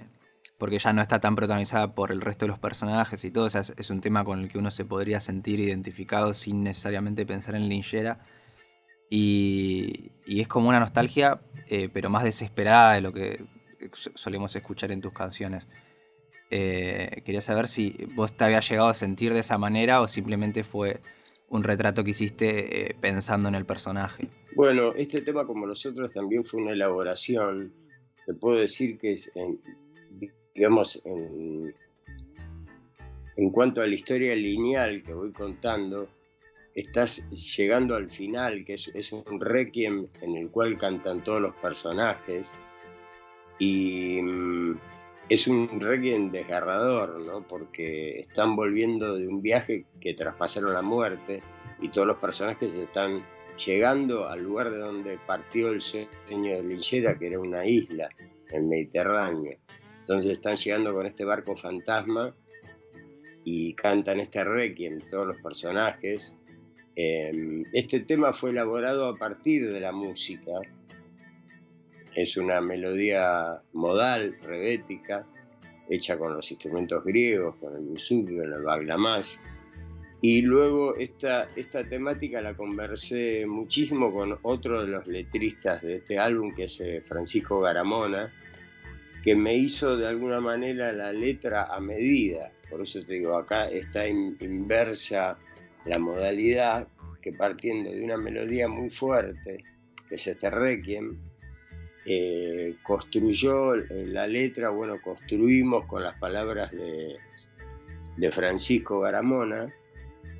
porque 0.58 0.78
ya 0.78 0.92
no 0.92 1.00
está 1.02 1.20
tan 1.20 1.36
protagonizada 1.36 1.94
por 1.94 2.12
el 2.12 2.20
resto 2.20 2.44
de 2.44 2.50
los 2.50 2.58
personajes 2.58 3.24
y 3.24 3.30
todo, 3.30 3.46
es, 3.46 3.90
un 3.90 4.00
tema 4.02 4.24
con 4.24 4.40
el 4.40 4.48
que 4.48 4.58
uno 4.58 4.70
se 4.70 4.84
podría 4.84 5.18
sentir 5.20 5.58
identificado 5.60 6.34
sin 6.34 6.62
necesariamente 6.62 7.24
pensar 7.24 7.54
en 7.54 7.68
Linchera. 7.68 8.18
Y, 9.10 10.12
y 10.26 10.40
es 10.40 10.48
como 10.48 10.68
una 10.68 10.78
nostalgia, 10.78 11.40
eh, 11.68 11.88
pero 11.92 12.10
más 12.10 12.24
desesperada 12.24 12.94
de 12.94 13.00
lo 13.00 13.12
que 13.12 13.42
solemos 14.14 14.54
escuchar 14.54 14.92
en 14.92 15.00
tus 15.00 15.12
canciones. 15.12 15.66
Eh, 16.50 17.22
quería 17.24 17.40
saber 17.40 17.66
si 17.66 17.96
vos 18.14 18.36
te 18.36 18.44
habías 18.44 18.68
llegado 18.68 18.88
a 18.88 18.94
sentir 18.94 19.32
de 19.32 19.40
esa 19.40 19.56
manera 19.56 20.00
o 20.02 20.08
simplemente 20.08 20.62
fue 20.62 21.00
un 21.50 21.62
retrato 21.62 22.02
que 22.02 22.10
hiciste 22.10 22.96
pensando 23.00 23.48
en 23.48 23.54
el 23.54 23.66
personaje. 23.66 24.28
Bueno, 24.56 24.92
este 24.94 25.20
tema 25.20 25.46
como 25.46 25.66
los 25.66 25.84
otros 25.84 26.12
también 26.12 26.42
fue 26.42 26.62
una 26.62 26.72
elaboración. 26.72 27.72
Te 28.24 28.34
puedo 28.34 28.58
decir 28.58 28.98
que 28.98 29.12
es 29.12 29.30
digamos, 30.54 31.02
en, 31.04 31.74
cuanto 33.50 33.80
a 33.80 33.86
la 33.86 33.94
historia 33.94 34.34
lineal 34.36 35.02
que 35.02 35.14
voy 35.14 35.32
contando, 35.32 36.08
estás 36.74 37.28
llegando 37.30 37.94
al 37.94 38.10
final, 38.10 38.64
que 38.64 38.74
es, 38.74 39.12
un 39.12 39.40
requiem 39.40 40.06
en 40.20 40.36
el 40.36 40.50
cual 40.50 40.76
cantan 40.76 41.24
todos 41.24 41.40
los 41.40 41.54
personajes, 41.56 42.52
y 43.58 44.20
mm, 44.22 44.78
es 45.30 45.46
un 45.46 45.80
requiem 45.80 46.32
desgarrador, 46.32 47.24
¿no? 47.24 47.46
porque 47.46 48.18
están 48.18 48.56
volviendo 48.56 49.16
de 49.16 49.28
un 49.28 49.40
viaje 49.40 49.86
que 50.00 50.12
traspasaron 50.12 50.74
la 50.74 50.82
muerte 50.82 51.40
y 51.80 51.88
todos 51.88 52.08
los 52.08 52.16
personajes 52.16 52.74
están 52.74 53.22
llegando 53.64 54.28
al 54.28 54.42
lugar 54.42 54.72
de 54.72 54.78
donde 54.78 55.18
partió 55.24 55.68
el 55.68 55.80
sueño 55.80 56.56
de 56.56 56.64
Linchera, 56.64 57.16
que 57.16 57.28
era 57.28 57.38
una 57.38 57.64
isla, 57.64 58.08
el 58.50 58.66
Mediterráneo. 58.66 59.56
Entonces 60.00 60.32
están 60.32 60.56
llegando 60.56 60.92
con 60.92 61.06
este 61.06 61.24
barco 61.24 61.54
fantasma 61.54 62.34
y 63.44 63.74
cantan 63.74 64.18
este 64.18 64.42
requiem 64.42 64.98
todos 65.08 65.28
los 65.28 65.40
personajes. 65.40 66.34
Em, 66.96 67.62
este 67.72 68.00
tema 68.00 68.32
fue 68.32 68.50
elaborado 68.50 69.06
a 69.06 69.14
partir 69.14 69.72
de 69.72 69.78
la 69.78 69.92
música. 69.92 70.50
Es 72.14 72.36
una 72.36 72.60
melodía 72.60 73.62
modal, 73.72 74.36
rebética, 74.42 75.26
hecha 75.88 76.18
con 76.18 76.34
los 76.34 76.50
instrumentos 76.50 77.04
griegos, 77.04 77.56
con 77.56 77.76
el 77.76 77.86
con 77.86 78.52
el 78.52 78.62
baglamás. 78.62 79.38
Y 80.22 80.42
luego 80.42 80.96
esta, 80.96 81.48
esta 81.56 81.82
temática 81.82 82.40
la 82.42 82.54
conversé 82.54 83.46
muchísimo 83.46 84.12
con 84.12 84.38
otro 84.42 84.82
de 84.82 84.88
los 84.88 85.06
letristas 85.06 85.82
de 85.82 85.96
este 85.96 86.18
álbum, 86.18 86.54
que 86.54 86.64
es 86.64 86.80
eh, 86.80 87.02
Francisco 87.04 87.60
Garamona, 87.60 88.30
que 89.24 89.34
me 89.34 89.54
hizo 89.54 89.96
de 89.96 90.06
alguna 90.06 90.40
manera 90.40 90.92
la 90.92 91.12
letra 91.12 91.64
a 91.64 91.80
medida. 91.80 92.52
Por 92.68 92.82
eso 92.82 93.02
te 93.02 93.14
digo, 93.14 93.36
acá 93.36 93.68
está 93.68 94.06
inversa 94.06 95.38
la 95.86 95.98
modalidad 95.98 96.86
que 97.22 97.32
partiendo 97.32 97.90
de 97.90 98.04
una 98.04 98.16
melodía 98.16 98.68
muy 98.68 98.90
fuerte, 98.90 99.64
que 100.08 100.14
es 100.14 100.26
este 100.26 100.50
requiem, 100.50 101.18
eh, 102.12 102.74
construyó 102.82 103.76
la 103.76 104.26
letra, 104.26 104.70
bueno, 104.70 105.00
construimos 105.00 105.86
con 105.86 106.02
las 106.02 106.18
palabras 106.18 106.72
de, 106.72 107.16
Francisco 108.32 108.98
Garamona 108.98 109.72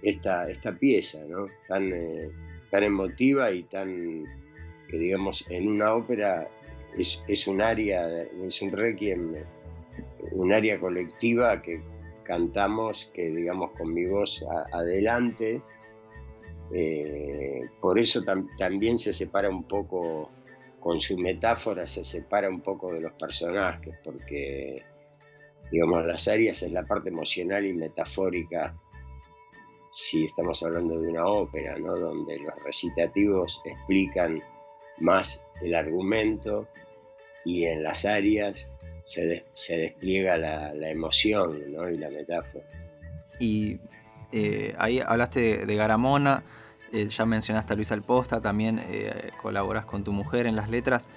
esta, 0.03 0.51
esta 0.51 0.73
pieza, 0.73 1.21
¿no? 1.29 1.47
Tan, 1.69 1.93
eh, 1.93 2.29
tan 2.73 2.83
emotiva 2.83 3.53
y 3.53 3.63
tan, 3.63 4.25
que 4.89 4.99
digamos, 4.99 5.49
en 5.49 5.69
una 5.69 5.95
ópera 5.95 6.49
es, 6.99 7.47
un 7.47 7.63
área, 7.63 8.23
es 8.23 8.61
un 8.63 8.73
requiem, 8.73 9.37
un 10.33 10.53
área 10.53 10.81
colectiva 10.81 11.63
que 11.63 11.81
cantamos, 12.25 13.13
que 13.15 13.31
digamos 13.31 13.71
con 13.79 13.95
mi 13.95 14.07
voz 14.07 14.45
adelante. 14.73 15.63
Eh, 16.73 17.63
por 17.81 18.01
eso 18.01 18.25
también 18.59 18.99
se 18.99 19.13
separa 19.13 19.49
un 19.49 19.63
poco, 19.63 20.31
con 20.81 21.01
su 21.01 21.19
metáfora 21.19 21.87
se 21.87 22.03
separa 22.03 22.49
un 22.49 22.61
poco 22.61 22.93
de 22.93 23.01
los 23.01 23.13
personajes, 23.13 23.95
porque 24.03 24.83
digamos 25.71 26.05
las 26.05 26.27
áreas 26.27 26.63
es 26.63 26.73
la 26.73 26.85
parte 26.85 27.11
emocional 27.11 27.67
y 27.67 27.75
metafórica 27.75 28.75
si 29.93 30.25
estamos 30.25 30.63
hablando 30.63 31.01
de 31.01 31.09
una 31.09 31.27
ópera, 31.27 31.77
¿no? 31.79 31.97
donde 31.97 32.39
los 32.39 32.55
recitativos 32.65 33.61
explican 33.65 34.41
más 34.99 35.45
el 35.63 35.75
argumento 35.75 36.69
y 37.45 37.65
en 37.65 37.83
las 37.83 38.05
áreas 38.05 38.69
se, 39.05 39.45
se 39.53 39.77
despliega 39.77 40.37
la, 40.37 40.91
emoción 40.91 41.73
¿no? 41.73 41.89
y 41.89 41.97
la 41.99 42.11
metáfora. 42.11 42.65
Y 43.41 43.79
eh, 44.33 44.75
ahí 44.79 45.01
hablaste 45.05 45.67
de, 45.67 45.77
Garamona, 45.77 46.43
eh, 46.93 47.09
ya 47.09 47.27
mencionaste 47.27 47.73
a 47.73 47.77
Luis 47.77 47.93
Alposta, 47.93 48.41
también 48.41 48.81
eh, 48.83 49.31
colaboras 49.41 49.85
con 49.87 50.05
tu 50.05 50.13
mujer 50.13 50.47
en 50.47 50.57
las 50.57 50.69
letras. 50.71 51.09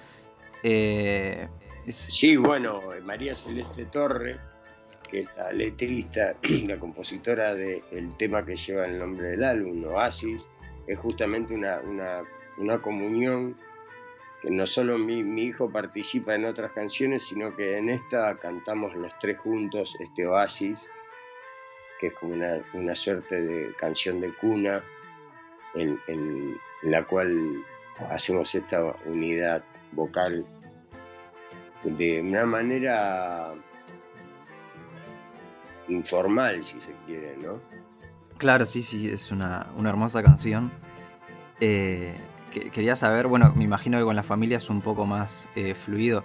Sí, 1.86 2.36
bueno, 2.36 2.80
María 3.04 3.34
Celeste 3.34 3.84
Torre, 3.86 4.36
que 5.10 5.20
es 5.20 5.36
la 5.36 5.52
letrista, 5.52 6.34
la 6.66 6.76
compositora 6.78 7.54
del 7.54 8.16
tema 8.16 8.44
que 8.44 8.56
lleva 8.56 8.86
el 8.86 8.98
nombre 8.98 9.28
del 9.28 9.44
álbum, 9.44 9.84
Oasis, 9.84 10.48
es 10.86 10.98
justamente 10.98 11.54
una, 11.54 11.80
una, 11.80 12.22
una 12.56 12.80
comunión 12.80 13.56
no 14.50 14.66
solo 14.66 14.98
mi, 14.98 15.20
hijo 15.42 15.70
participa 15.70 16.34
en 16.34 16.44
otras 16.44 16.72
canciones, 16.72 17.26
sino 17.26 17.54
que 17.56 17.78
en 17.78 17.88
esta 17.88 18.36
cantamos 18.36 18.94
los 18.94 19.18
tres 19.18 19.38
juntos 19.38 19.96
este 20.00 20.26
Oasis, 20.26 20.90
que 21.98 22.08
es 22.08 22.14
como 22.14 22.34
una, 22.74 22.94
suerte 22.94 23.40
de 23.40 23.72
canción 23.74 24.20
de 24.20 24.32
cuna, 24.32 24.82
en, 25.74 26.56
la 26.82 27.04
cual 27.04 27.62
hacemos 28.10 28.54
esta 28.54 28.94
unidad 29.06 29.62
vocal 29.92 30.44
de 31.82 32.20
una 32.20 32.44
manera 32.44 33.54
informal, 35.88 36.64
si 36.64 36.80
se 36.80 36.92
quiere, 37.06 37.36
¿no? 37.36 37.60
Claro, 38.38 38.64
sí, 38.64 38.82
sí, 38.82 39.08
es 39.08 39.30
una, 39.30 39.66
hermosa 39.84 40.22
canción. 40.22 40.72
Eh, 41.60 42.14
quería 42.50 42.96
saber, 42.96 43.26
bueno, 43.26 43.52
me 43.54 43.64
imagino 43.64 43.98
que 43.98 44.04
con 44.04 44.16
la 44.16 44.22
familia 44.22 44.58
es 44.58 44.68
un 44.68 44.80
poco 44.80 45.06
más 45.06 45.48
eh, 45.54 45.74
fluido, 45.74 46.24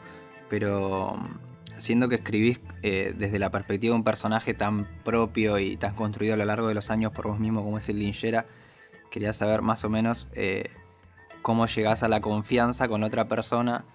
pero 0.49 1.15
mm, 1.17 1.79
siendo 1.79 2.09
que 2.09 2.15
escribís 2.15 2.59
eh, 2.81 3.13
desde 3.15 3.39
la 3.39 3.51
perspectiva 3.51 3.93
de 3.93 3.97
un 3.97 4.03
personaje 4.03 4.53
tan 4.53 4.85
propio 5.03 5.59
y 5.59 5.77
tan 5.77 5.95
construido 5.95 6.33
a 6.33 6.37
lo 6.37 6.45
largo 6.45 6.67
de 6.67 6.73
los 6.73 6.89
años 6.89 7.11
por 7.11 7.27
vos 7.27 7.39
mismo 7.39 7.63
como 7.63 7.77
es 7.77 7.87
el 7.89 7.99
Linchera, 7.99 8.45
quería 9.09 9.33
saber 9.33 9.61
más 9.61 9.83
o 9.83 9.89
menos 9.89 10.27
eh, 10.33 10.69
cómo 11.41 11.65
llegás 11.65 12.03
a 12.03 12.07
la 12.07 12.21
confianza 12.21 12.87
con 12.87 13.03
otra 13.03 13.27
persona, 13.27 13.85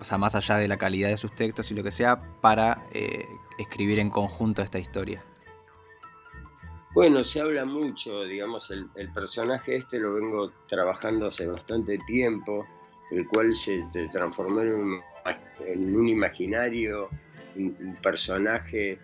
o 0.00 0.04
sea, 0.04 0.18
más 0.18 0.34
allá 0.34 0.58
de 0.58 0.68
la 0.68 0.76
calidad 0.76 1.08
de 1.08 1.16
sus 1.16 1.34
textos 1.34 1.70
y 1.70 1.74
lo 1.74 1.82
que 1.82 1.90
sea, 1.90 2.20
para 2.42 2.82
escribir 3.58 3.98
en 3.98 4.10
conjunto 4.10 4.60
esta 4.60 4.78
historia. 4.78 5.22
Bueno, 6.94 7.24
se 7.24 7.40
habla 7.40 7.64
mucho, 7.64 8.22
digamos, 8.22 8.70
el, 8.70 8.88
personaje 9.12 9.74
este 9.74 9.98
lo 9.98 10.14
vengo 10.14 10.52
trabajando 10.68 11.26
hace 11.26 11.44
bastante 11.44 11.98
tiempo, 12.06 12.64
el 13.10 13.26
cual 13.26 13.52
se, 13.52 13.82
transformó 14.12 14.60
en 14.60 15.92
un, 15.96 16.08
imaginario, 16.08 17.08
un, 17.56 17.98
personaje 18.00 18.96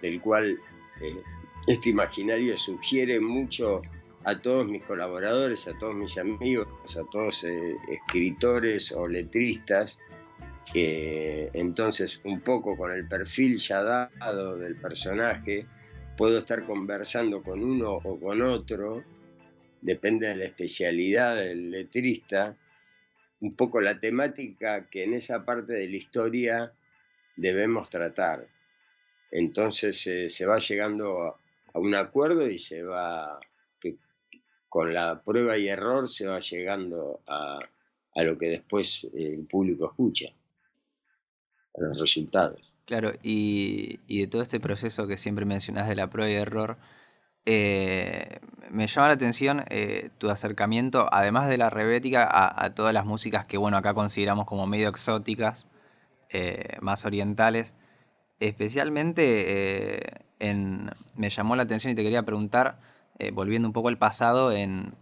del 0.00 0.20
cual 0.20 0.56
eh, 1.00 1.22
este 1.66 1.88
imaginario 1.88 2.56
sugiere 2.56 3.18
mucho 3.18 3.82
a 4.26 4.42
todos 4.42 4.66
mis 4.66 4.82
colaboradores, 4.82 5.68
a 5.68 5.78
todos 5.78 5.94
mis 5.94 6.18
amigos, 6.18 6.68
a 6.96 7.08
todos 7.08 7.44
eh, 7.44 7.76
escritores 7.88 8.90
o 8.90 9.06
letristas, 9.06 10.00
que 10.72 11.48
entonces 11.54 12.20
un 12.24 12.40
poco 12.40 12.76
con 12.76 12.90
el 12.90 13.06
perfil 13.06 13.58
ya 13.58 13.84
dado 13.84 14.58
del 14.58 14.74
personaje, 14.74 15.64
puedo 16.16 16.38
estar 16.38 16.64
conversando 16.64 17.40
con 17.44 17.62
uno 17.62 18.00
o 18.02 18.18
con 18.18 18.42
otro, 18.42 19.04
depende 19.80 20.26
de 20.26 20.34
la 20.34 20.46
especialidad 20.46 21.36
del 21.36 21.70
letrista, 21.70 22.56
un 23.40 23.54
poco 23.54 23.80
la 23.80 24.00
temática 24.00 24.88
que 24.90 25.04
en 25.04 25.14
esa 25.14 25.44
parte 25.44 25.74
de 25.74 25.88
la 25.88 25.96
historia 25.96 26.72
debemos 27.36 27.90
tratar. 27.90 28.48
Entonces 29.30 30.04
eh, 30.08 30.28
se 30.28 30.46
va 30.46 30.58
llegando 30.58 31.22
a, 31.22 31.38
un 31.78 31.94
acuerdo 31.94 32.48
y 32.48 32.58
se 32.58 32.82
va, 32.82 33.38
con 34.76 34.92
la 34.92 35.22
prueba 35.22 35.56
y 35.56 35.68
error 35.68 36.06
se 36.06 36.26
va 36.26 36.38
llegando 36.38 37.20
a, 37.26 37.60
a 38.14 38.22
lo 38.22 38.36
que 38.36 38.50
después 38.50 39.10
el 39.14 39.46
público 39.46 39.86
escucha, 39.86 40.26
a 41.74 41.80
los 41.80 41.98
resultados. 41.98 42.74
Claro, 42.84 43.14
y, 43.22 43.96
de 44.06 44.26
todo 44.26 44.42
este 44.42 44.60
proceso 44.60 45.06
que 45.06 45.16
siempre 45.16 45.46
mencionas 45.46 45.88
de 45.88 45.94
la 45.94 46.10
prueba 46.10 46.30
y 46.30 46.34
error, 46.34 46.76
eh, 47.46 48.40
me 48.70 48.86
llama 48.86 49.06
la 49.08 49.14
atención 49.14 49.64
eh, 49.70 50.10
tu 50.18 50.28
acercamiento, 50.28 51.08
además 51.10 51.48
de 51.48 51.56
la 51.56 51.70
rebética, 51.70 52.28
a, 52.30 52.74
todas 52.74 52.92
las 52.92 53.06
músicas 53.06 53.46
que 53.46 53.56
bueno 53.56 53.78
acá 53.78 53.94
consideramos 53.94 54.44
como 54.44 54.66
medio 54.66 54.90
exóticas, 54.90 55.66
eh, 56.28 56.76
más 56.82 57.06
orientales. 57.06 57.72
Especialmente 58.40 60.26
en, 60.38 60.90
me 61.14 61.30
llamó 61.30 61.56
la 61.56 61.62
atención 61.62 61.94
y 61.94 61.96
te 61.96 62.02
quería 62.02 62.24
preguntar, 62.24 62.78
volviendo 63.32 63.68
un 63.68 63.72
poco 63.72 63.88
al 63.88 63.98
pasado, 63.98 64.52
en, 64.52 64.92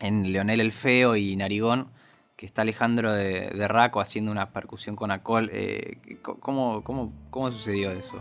en 0.00 0.32
Leonel 0.32 0.60
el 0.60 0.72
Feo 0.72 1.16
y 1.16 1.36
Narigón, 1.36 1.88
que 2.36 2.46
está 2.46 2.62
Alejandro 2.62 3.12
de, 3.12 3.50
Raco 3.68 4.00
haciendo 4.00 4.30
una 4.30 4.52
percusión 4.52 4.94
con 4.96 5.10
Acol. 5.10 5.50
¿cómo, 6.22 6.84
cómo, 6.84 7.50
sucedió 7.50 7.90
eso? 7.92 8.20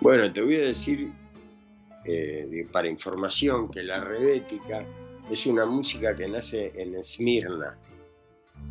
Bueno, 0.00 0.32
te 0.32 0.40
voy 0.40 0.56
a 0.56 0.64
decir 0.64 1.12
para 2.72 2.88
información 2.88 3.70
que 3.70 3.82
la 3.82 4.00
rebética 4.00 4.84
es 5.30 5.46
una 5.46 5.64
música 5.66 6.14
que 6.14 6.28
nace 6.28 6.72
en 6.74 6.94
Esmirna, 6.96 7.76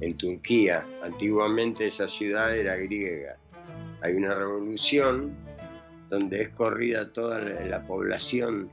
en 0.02 0.18
Turquía. 0.18 0.86
Antiguamente 1.02 1.88
esa 1.88 2.08
ciudad 2.08 2.56
era 2.56 2.76
griega. 2.76 3.38
Hay 4.02 4.14
una 4.14 4.34
revolución 4.34 5.36
donde 6.10 6.42
es 6.42 6.50
corrida 6.50 7.14
toda 7.14 7.40
la, 7.40 7.86
población 7.86 8.70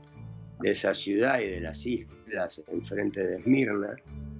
de 0.59 0.71
esa 0.71 0.93
ciudad 0.93 1.39
y 1.39 1.47
de 1.47 1.61
las 1.61 1.85
islas 1.85 2.63
enfrente 2.67 3.25
de 3.25 3.37
Esmirna, 3.37 3.95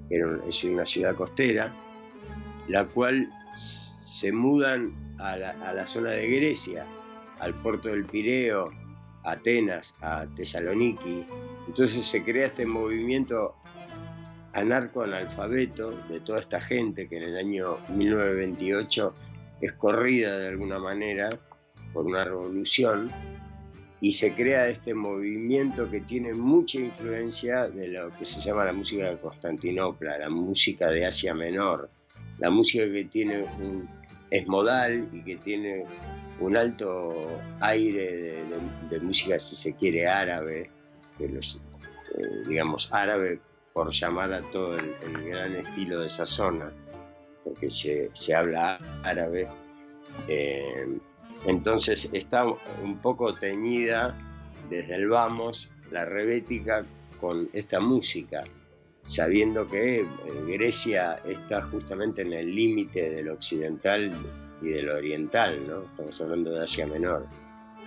que 0.09 0.23
es 0.47 0.63
una 0.63 0.85
ciudad 0.85 1.15
costera, 1.15 1.73
la 2.67 2.85
cual 2.85 3.29
se 3.55 4.31
mudan 4.31 4.93
a 5.19 5.37
la, 5.37 5.85
zona 5.85 6.11
de 6.11 6.27
Grecia, 6.27 6.85
al 7.39 7.53
puerto 7.53 7.89
del 7.89 8.05
Pireo, 8.05 8.71
a 9.23 9.31
Atenas, 9.31 9.95
a 10.01 10.25
Tesaloniki. 10.35 11.25
Entonces 11.67 12.05
se 12.05 12.23
crea 12.23 12.47
este 12.47 12.65
movimiento 12.65 13.55
anarco-analfabeto 14.53 15.91
de 16.09 16.19
toda 16.21 16.39
esta 16.39 16.59
gente 16.59 17.07
que 17.07 17.17
en 17.17 17.23
el 17.23 17.37
año 17.37 17.77
1928 17.89 19.13
es 19.61 19.73
corrida 19.73 20.37
de 20.39 20.47
alguna 20.47 20.79
manera 20.79 21.29
por 21.93 22.05
una 22.05 22.23
revolución 22.23 23.11
y 23.99 24.11
se 24.11 24.33
crea 24.33 24.67
este 24.69 24.93
movimiento 24.93 25.89
que 25.89 26.01
tiene 26.01 26.33
mucha 26.33 26.79
influencia 26.79 27.67
de 27.67 27.87
lo 27.87 28.15
que 28.15 28.25
se 28.25 28.41
llama 28.41 28.65
la 28.65 28.73
música 28.73 29.09
de 29.09 29.17
Constantinopla, 29.17 30.19
la 30.19 30.29
música 30.29 30.87
de 30.87 31.05
Asia 31.05 31.33
Menor, 31.33 31.89
la 32.37 32.49
música 32.51 32.85
que 32.91 33.05
tiene 33.05 33.39
un, 33.39 33.89
es 34.29 34.47
modal 34.47 35.09
y 35.11 35.23
que 35.23 35.37
tiene 35.37 35.85
un 36.39 36.55
alto 36.55 37.41
aire 37.61 38.43
de, 38.89 38.99
música, 38.99 39.39
si 39.39 39.55
se 39.55 39.73
quiere, 39.73 40.07
árabe, 40.07 40.69
eh, 41.19 41.39
digamos, 42.47 42.93
árabe 42.93 43.39
por 43.73 43.91
llamar 43.91 44.33
a 44.33 44.41
todo 44.41 44.77
el, 44.77 44.95
gran 45.25 45.55
estilo 45.55 46.01
de 46.01 46.07
esa 46.07 46.25
zona, 46.27 46.71
porque 47.43 47.69
se, 47.69 48.35
habla 48.35 48.77
árabe. 49.03 49.47
Eh, 50.27 50.99
entonces 51.45 52.09
está 52.11 52.45
un 52.45 52.97
poco 53.01 53.33
teñida 53.33 54.15
desde 54.69 54.95
el 54.95 55.07
vamos 55.07 55.71
la 55.91 56.05
rebética 56.05 56.85
con 57.19 57.49
esta 57.53 57.79
música, 57.79 58.43
sabiendo 59.03 59.67
que 59.67 60.01
eh, 60.01 60.05
Grecia 60.47 61.19
está 61.25 61.61
justamente 61.61 62.21
en 62.21 62.33
el 62.33 62.53
límite 62.53 63.09
del 63.09 63.29
occidental 63.29 64.11
y 64.61 64.69
del 64.69 64.89
oriental, 64.89 65.65
¿no? 65.67 65.83
Estamos 65.83 66.19
hablando 66.21 66.51
de 66.51 66.63
Asia 66.63 66.87
Menor. 66.87 67.25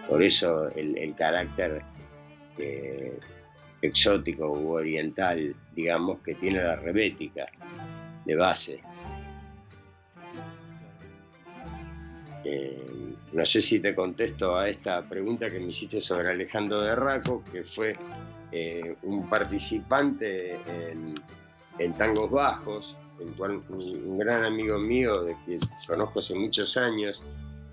Por 0.09 0.23
eso 0.23 0.69
el, 0.71 1.15
carácter 1.15 1.83
eh, 2.59 3.19
exótico 3.83 4.51
u 4.51 4.73
oriental, 4.73 5.55
digamos, 5.75 6.21
que 6.21 6.35
tiene 6.35 6.63
la 6.63 6.77
rebética 6.77 7.47
de 8.25 8.35
base. 8.35 8.81
Eh, 12.45 13.00
no 13.33 13.47
sé 13.47 13.61
si 13.61 13.79
te 13.81 13.95
contesto 13.95 14.57
a 14.57 14.69
esta 14.69 15.03
pregunta 15.09 15.51
que 15.51 15.61
me 15.61 15.67
hiciste 15.67 16.01
sobre 16.01 16.31
Alejandro 16.31 16.81
de 16.81 16.97
Raco, 16.97 17.45
que 17.53 17.63
fue 17.63 17.97
eh, 18.51 18.97
un 19.03 19.29
participante 19.29 20.59
en, 21.79 21.95
Tangos 21.97 22.31
Bajos, 22.31 22.97
el 23.21 23.29
cual 23.35 23.63
un, 23.69 24.19
gran 24.19 24.45
amigo 24.45 24.79
mío 24.79 25.23
de 25.23 25.37
que 25.47 25.59
conozco 25.87 26.19
hace 26.19 26.35
muchos 26.35 26.77
años, 26.77 27.23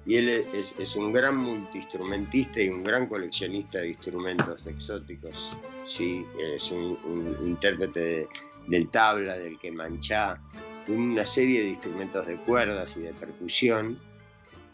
y 0.05 0.15
él 0.15 0.29
es, 0.29 0.95
un 0.95 1.11
gran 1.11 1.35
multiinstrumentista 1.35 2.61
y 2.61 2.69
un 2.69 2.83
gran 2.83 3.07
coleccionista 3.07 3.79
de 3.79 3.89
instrumentos 3.89 4.65
exóticos. 4.67 5.57
Sí, 5.85 6.25
es 6.55 6.71
un, 6.71 6.97
intérprete 7.45 8.29
del 8.67 8.89
tabla, 8.89 9.37
del 9.37 9.59
que 9.59 9.71
manchá, 9.71 10.39
una 10.87 11.25
serie 11.25 11.63
de 11.63 11.69
instrumentos 11.69 12.25
de 12.27 12.37
cuerdas 12.37 12.95
y 12.95 13.01
de 13.01 13.13
percusión 13.13 13.99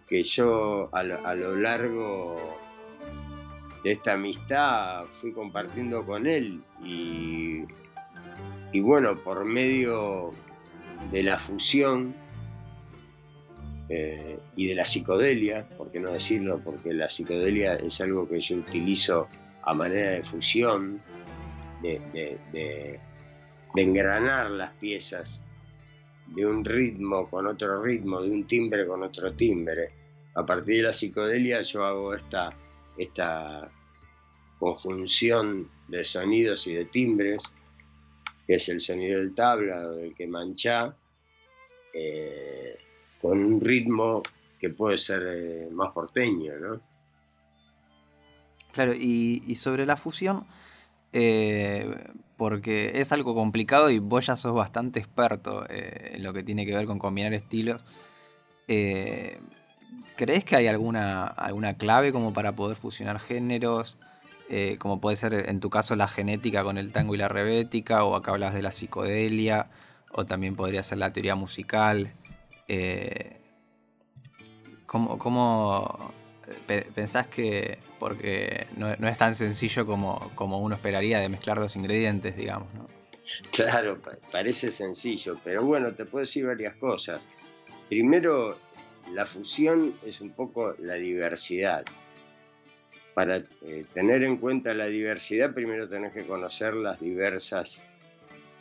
que 0.08 0.24
yo 0.24 0.90
a 0.92 1.04
lo, 1.04 1.56
largo 1.56 2.38
de 3.84 3.92
esta 3.92 4.14
amistad 4.14 5.06
fui 5.06 5.32
compartiendo 5.32 6.06
con 6.06 6.28
él 6.28 6.62
y, 6.84 7.66
bueno, 8.82 9.18
por 9.18 9.46
medio 9.46 10.34
de 11.12 11.24
la 11.24 11.38
fusión 11.38 12.16
eh, 13.90 14.40
y 14.56 14.68
de 14.68 14.76
la 14.76 14.86
psicodelia, 14.86 15.68
por 15.78 15.92
qué 15.92 16.00
no 16.00 16.12
decirlo, 16.12 16.60
porque 16.64 16.94
la 16.94 17.08
psicodelia 17.08 17.76
es 17.76 18.02
algo 18.02 18.28
que 18.28 18.40
yo 18.40 18.58
utilizo 18.58 19.28
a 19.62 19.74
manera 19.74 20.12
de 20.12 20.24
fusión, 20.24 21.02
de, 21.82 23.00
engranar 23.76 24.52
las 24.52 24.72
piezas 24.74 25.43
de 26.28 26.46
un 26.46 26.64
ritmo 26.64 27.28
con 27.28 27.48
otro 27.48 27.82
ritmo, 27.82 28.22
de 28.22 28.32
un 28.32 28.46
timbre 28.46 28.86
con 28.88 29.04
otro 29.04 29.34
timbre. 29.34 29.90
A 30.36 30.46
partir 30.46 30.78
de 30.78 30.84
la 30.84 30.94
psicodelia 30.94 31.62
yo 31.62 31.84
hago 31.84 32.14
esta, 32.14 32.56
esta 32.98 33.70
conjunción 34.58 35.70
de 35.88 36.04
sonidos 36.04 36.68
y 36.68 36.74
de 36.74 36.86
timbres, 36.86 37.44
que 38.48 38.56
es 38.56 38.70
el 38.70 38.82
sonido 38.82 39.20
del 39.20 39.36
tabla 39.36 39.88
o 39.88 39.96
del 39.96 40.16
que 40.16 40.28
mancha, 40.28 40.96
eh, 41.94 42.78
con 43.22 43.44
un 43.44 43.62
ritmo 43.62 44.24
que 44.60 44.70
puede 44.70 44.98
ser 44.98 45.24
eh, 45.26 45.70
más 45.72 45.92
porteño, 45.92 46.58
¿no? 46.58 46.82
Claro, 48.72 48.94
y, 48.96 49.54
sobre 49.56 49.86
la 49.86 49.98
fusión, 49.98 50.48
eh, 51.14 51.96
porque 52.36 52.92
es 52.96 53.12
algo 53.12 53.34
complicado 53.36 53.90
y 53.90 54.00
vos 54.00 54.26
ya 54.26 54.36
sos 54.36 54.54
bastante 54.54 55.00
experto 55.00 55.66
eh, 55.70 56.12
en 56.16 56.24
lo 56.24 56.34
que 56.34 56.44
tiene 56.44 56.66
que 56.66 56.76
ver 56.76 56.86
con 56.86 57.00
combinar 57.00 57.34
estilos. 57.34 57.84
¿Crees 58.68 60.46
que 60.46 60.56
hay 60.56 60.68
alguna, 60.68 61.26
alguna 61.26 61.76
clave 61.76 62.12
como 62.12 62.34
para 62.34 62.54
poder 62.54 62.76
fusionar 62.76 63.20
géneros? 63.20 63.98
como 64.78 65.02
puede 65.02 65.16
ser 65.16 65.50
en 65.50 65.60
tu 65.60 65.72
caso 65.72 65.96
la 65.96 66.08
genética 66.08 66.64
con 66.64 66.78
el 66.78 66.92
tango 66.92 67.16
y 67.16 67.18
la 67.18 67.28
rebética, 67.28 68.04
o 68.04 68.16
acá 68.16 68.34
hablas 68.34 68.54
de 68.54 68.62
la 68.62 68.72
psicodelia, 68.72 69.70
o 70.12 70.26
también 70.26 70.56
podría 70.56 70.84
ser 70.84 71.00
la 71.00 71.12
teoría 71.12 71.34
musical. 71.34 72.14
Eh, 72.68 73.42
¿cómo, 74.86 76.14
pensás 76.96 77.28
que, 77.28 77.78
porque 78.00 78.68
no, 78.78 78.92
es 78.92 79.18
tan 79.18 79.36
sencillo 79.36 79.86
como, 79.86 80.32
como, 80.36 80.60
uno 80.60 80.76
esperaría 80.76 81.20
de 81.20 81.30
mezclar 81.30 81.60
dos 81.60 81.76
ingredientes, 81.76 82.36
digamos, 82.36 82.74
¿no? 82.74 82.88
Claro, 83.52 84.00
parece 84.32 84.72
sencillo, 84.72 85.40
pero 85.44 85.64
bueno, 85.64 85.94
te 85.94 86.06
puedo 86.06 86.22
decir 86.22 86.46
varias 86.46 86.76
cosas. 86.76 87.22
Primero, 87.90 88.58
la 89.12 89.26
fusión 89.26 89.94
es 90.06 90.22
un 90.22 90.32
poco 90.32 90.76
la 90.80 90.96
diversidad. 90.96 91.86
Para 93.14 93.38
eh, 93.62 93.86
tener 93.94 94.24
en 94.24 94.38
cuenta 94.38 94.74
la 94.74 94.88
diversidad, 94.88 95.54
primero 95.54 95.88
tenés 95.88 96.14
que 96.14 96.26
conocer 96.26 96.74
las 96.74 97.00
diversas 97.00 97.82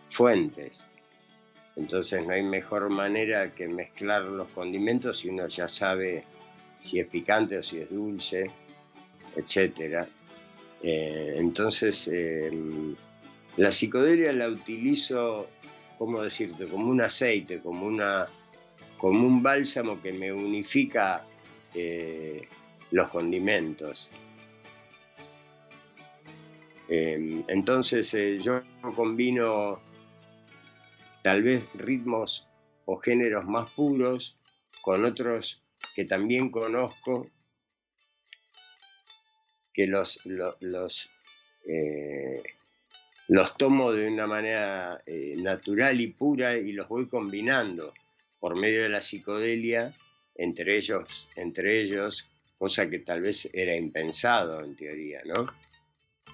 fuentes. 0.09 0.85
Entonces 1.77 2.27
no 2.27 2.35
hay 2.35 2.43
mejor 2.43 2.91
manera 2.91 3.55
que 3.55 3.67
mezclar 3.67 4.23
los 4.23 4.49
condimentos 4.49 5.21
si 5.21 5.29
uno 5.29 5.47
ya 5.49 5.69
sabe 5.69 6.25
si 6.83 6.99
es 6.99 7.07
picante 7.07 7.57
o 7.57 7.63
si 7.63 7.79
es 7.79 7.91
dulce, 7.91 8.51
etc. 9.37 10.07
Eh, 10.83 11.35
entonces 11.37 12.09
em, 12.09 12.95
la 13.57 13.71
psicodelia 13.71 14.33
la 14.33 14.49
utilizo, 14.49 15.49
¿cómo 15.97 16.23
decirte? 16.23 16.67
Como 16.67 16.91
un 16.91 17.01
aceite, 17.01 17.61
como, 17.61 17.87
una, 17.87 18.27
como 18.99 19.27
un 19.27 19.43
bálsamo 19.43 20.03
que 20.03 20.13
me 20.13 20.33
unifica 20.33 21.25
eh, 21.75 22.49
los 22.91 23.09
condimentos. 23.11 24.11
Em, 26.89 27.45
entonces 27.49 28.13
eh, 28.15 28.39
yo 28.43 28.61
combino 28.97 29.81
tal 31.23 31.43
vez 31.43 31.63
ritmos 31.75 32.49
o 32.85 32.97
géneros 32.97 33.45
más 33.47 33.71
puros 33.71 34.37
con 34.83 35.05
otros 35.05 35.62
que 35.95 36.05
también 36.05 36.51
conozco, 36.51 37.31
que 39.73 39.87
los, 39.87 40.21
los, 40.25 41.11
eh, 41.67 42.43
los, 43.29 43.57
tomo 43.57 43.93
de 43.93 44.09
una 44.09 44.27
manera 44.27 45.03
eh, 45.07 45.35
natural 45.39 46.01
y 46.01 46.09
pura 46.09 46.57
y 46.57 46.73
los 46.73 46.89
voy 46.89 47.09
combinando 47.09 47.95
por 48.39 48.57
medio 48.57 48.83
de 48.83 48.89
la 48.89 49.01
psicodelia 49.01 49.95
entre 50.35 50.77
ellos, 50.77 51.29
entre 51.37 51.81
ellos, 51.81 52.29
cosa 52.59 52.89
que 52.89 53.01
tal 53.01 53.21
vez 53.21 53.51
era 53.53 53.77
impensado 53.77 54.65
en 54.65 54.77
teoría, 54.77 55.23
¿no? 55.25 55.45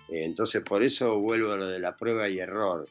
Eh, 0.08 0.24
entonces 0.24 0.62
por 0.62 0.82
eso 0.82 1.18
vuelvo 1.18 1.52
a 1.52 1.56
lo 1.56 1.68
de 1.68 1.80
la 1.80 1.96
prueba 1.96 2.28
y 2.28 2.38
error. 2.38 2.88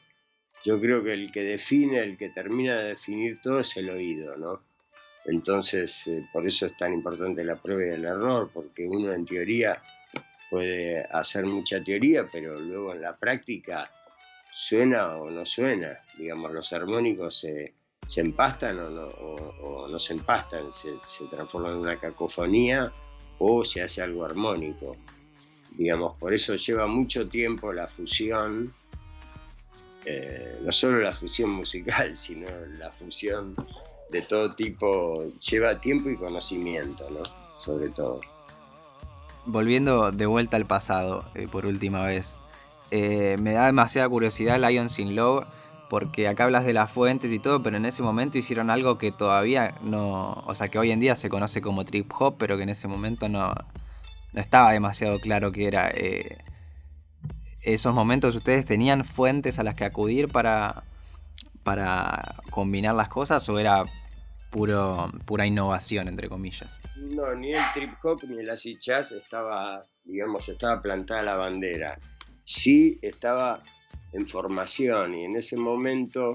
Yo 0.64 0.80
creo 0.80 1.02
que 1.02 1.14
el 1.14 1.32
que 1.32 1.44
define, 1.44 2.02
el 2.02 2.16
que 2.16 2.30
termina 2.30 2.78
de 2.78 2.88
definir 2.88 3.40
todo 3.40 3.60
es 3.60 3.76
el 3.76 3.90
oído, 3.90 4.36
¿no? 4.36 4.67
Entonces, 5.24 6.06
eh, 6.06 6.26
por 6.32 6.46
eso 6.46 6.66
es 6.66 6.76
tan 6.76 6.94
importante 6.94 7.44
la 7.44 7.56
prueba 7.56 7.84
y 7.84 7.94
el 7.94 8.04
error, 8.04 8.50
porque 8.52 8.86
uno 8.86 9.12
en 9.12 9.26
teoría 9.26 9.80
puede 10.50 11.04
hacer 11.10 11.44
mucha 11.46 11.82
teoría, 11.82 12.26
pero 12.30 12.58
luego 12.58 12.94
en 12.94 13.02
la 13.02 13.16
práctica 13.16 13.90
suena 14.52 15.16
o 15.16 15.30
no 15.30 15.44
suena. 15.46 15.98
Digamos, 16.16 16.52
los 16.52 16.72
armónicos 16.72 17.40
se, 17.40 17.74
empastan 18.16 18.80
o 18.80 19.88
no, 19.88 19.98
se 19.98 20.14
empastan, 20.14 20.72
se, 20.72 20.94
transforman 21.30 21.72
en 21.72 21.78
una 21.78 22.00
cacofonía 22.00 22.90
o 23.38 23.64
se 23.64 23.82
hace 23.82 24.02
algo 24.02 24.24
armónico. 24.24 24.96
Digamos, 25.72 26.18
por 26.18 26.34
eso 26.34 26.56
lleva 26.56 26.86
mucho 26.86 27.28
tiempo 27.28 27.72
la 27.72 27.86
fusión, 27.86 28.72
eh, 30.04 30.58
no 30.62 30.72
solo 30.72 31.00
la 31.00 31.12
fusión 31.12 31.50
musical, 31.50 32.16
sino 32.16 32.48
la 32.78 32.90
fusión 32.90 33.54
de 34.10 34.22
todo 34.22 34.50
tipo, 34.50 35.14
lleva 35.50 35.80
tiempo 35.80 36.08
y 36.08 36.16
conocimiento, 36.16 37.08
¿no? 37.10 37.22
Sobre 37.60 37.90
todo. 37.90 38.20
Volviendo 39.44 40.10
de 40.12 40.26
vuelta 40.26 40.56
al 40.56 40.66
pasado, 40.66 41.24
eh, 41.34 41.48
por 41.50 41.66
última 41.66 42.04
vez, 42.04 42.38
eh, 42.90 43.36
me 43.40 43.52
da 43.52 43.66
demasiada 43.66 44.08
curiosidad 44.08 44.58
Lions 44.58 44.98
in 44.98 45.14
Love, 45.14 45.46
porque 45.88 46.28
acá 46.28 46.44
hablas 46.44 46.64
de 46.64 46.72
las 46.72 46.90
fuentes 46.90 47.32
y 47.32 47.38
todo, 47.38 47.62
pero 47.62 47.76
en 47.76 47.86
ese 47.86 48.02
momento 48.02 48.38
hicieron 48.38 48.70
algo 48.70 48.98
que 48.98 49.10
todavía 49.10 49.74
no, 49.82 50.44
o 50.46 50.54
sea, 50.54 50.68
que 50.68 50.78
hoy 50.78 50.90
en 50.90 51.00
día 51.00 51.14
se 51.14 51.28
conoce 51.28 51.60
como 51.60 51.84
trip 51.84 52.10
hop, 52.18 52.36
pero 52.38 52.56
que 52.56 52.64
en 52.64 52.68
ese 52.68 52.88
momento 52.88 53.28
no, 53.28 53.54
no 54.32 54.40
estaba 54.40 54.72
demasiado 54.72 55.18
claro 55.18 55.50
qué 55.52 55.66
era. 55.66 55.90
Eh, 55.90 56.38
esos 57.62 57.94
momentos 57.94 58.36
ustedes 58.36 58.64
tenían 58.64 59.04
fuentes 59.04 59.58
a 59.58 59.62
las 59.62 59.74
que 59.74 59.84
acudir 59.84 60.28
para, 60.28 60.82
para 61.68 62.34
combinar 62.48 62.94
las 62.94 63.10
cosas 63.10 63.46
o 63.50 63.58
era 63.58 63.84
puro, 64.50 65.12
pura 65.26 65.44
innovación, 65.44 66.08
entre 66.08 66.26
comillas? 66.26 66.78
No, 66.96 67.34
ni 67.34 67.52
el 67.52 67.62
trip 67.74 67.92
hop 68.02 68.22
ni 68.26 68.38
el 68.38 68.48
acid 68.48 68.78
jazz 68.80 69.12
estaba, 69.12 69.84
digamos, 70.02 70.48
estaba 70.48 70.80
plantada 70.80 71.22
la 71.24 71.36
bandera. 71.36 71.98
Sí 72.42 72.98
estaba 73.02 73.62
en 74.14 74.26
formación 74.26 75.14
y 75.14 75.26
en 75.26 75.36
ese 75.36 75.58
momento 75.58 76.32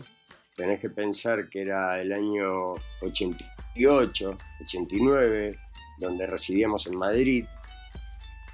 tenés 0.55 0.79
que 0.79 0.91
pensar 0.91 1.49
que 1.49 1.63
era 1.63 1.99
el 1.99 2.13
año 2.13 2.75
88, 3.01 4.37
89, 4.65 5.57
donde 5.97 6.27
residíamos 6.27 6.85
en 6.85 6.95
Madrid, 6.95 7.45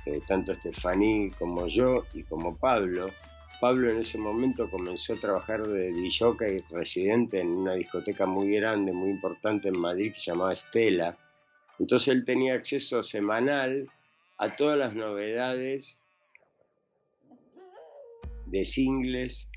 eh, 0.05 0.21
tanto 0.25 0.53
Estefaní 0.53 1.29
como 1.31 1.67
yo 1.67 2.05
y 2.13 2.23
como 2.23 2.55
Pablo, 2.55 3.09
Pablo 3.59 3.89
en 3.89 3.97
ese 3.97 4.17
momento 4.17 4.69
comenzó 4.69 5.13
a 5.13 5.19
trabajar 5.19 5.67
de 5.67 5.91
DJ 5.91 6.63
residente 6.69 7.41
en 7.41 7.49
una 7.49 7.73
discoteca 7.73 8.25
muy 8.25 8.51
grande, 8.51 8.93
muy 8.93 9.09
importante 9.09 9.67
en 9.67 9.77
Madrid 9.77 10.13
que 10.13 10.19
se 10.19 10.31
llamaba 10.31 10.53
Estela. 10.53 11.17
Entonces 11.77 12.07
él 12.09 12.23
tenía 12.23 12.55
acceso 12.55 13.03
semanal 13.03 13.89
a 14.37 14.55
todas 14.55 14.77
las 14.77 14.93
novedades 14.95 15.99
de 18.45 18.63
singles 18.63 19.49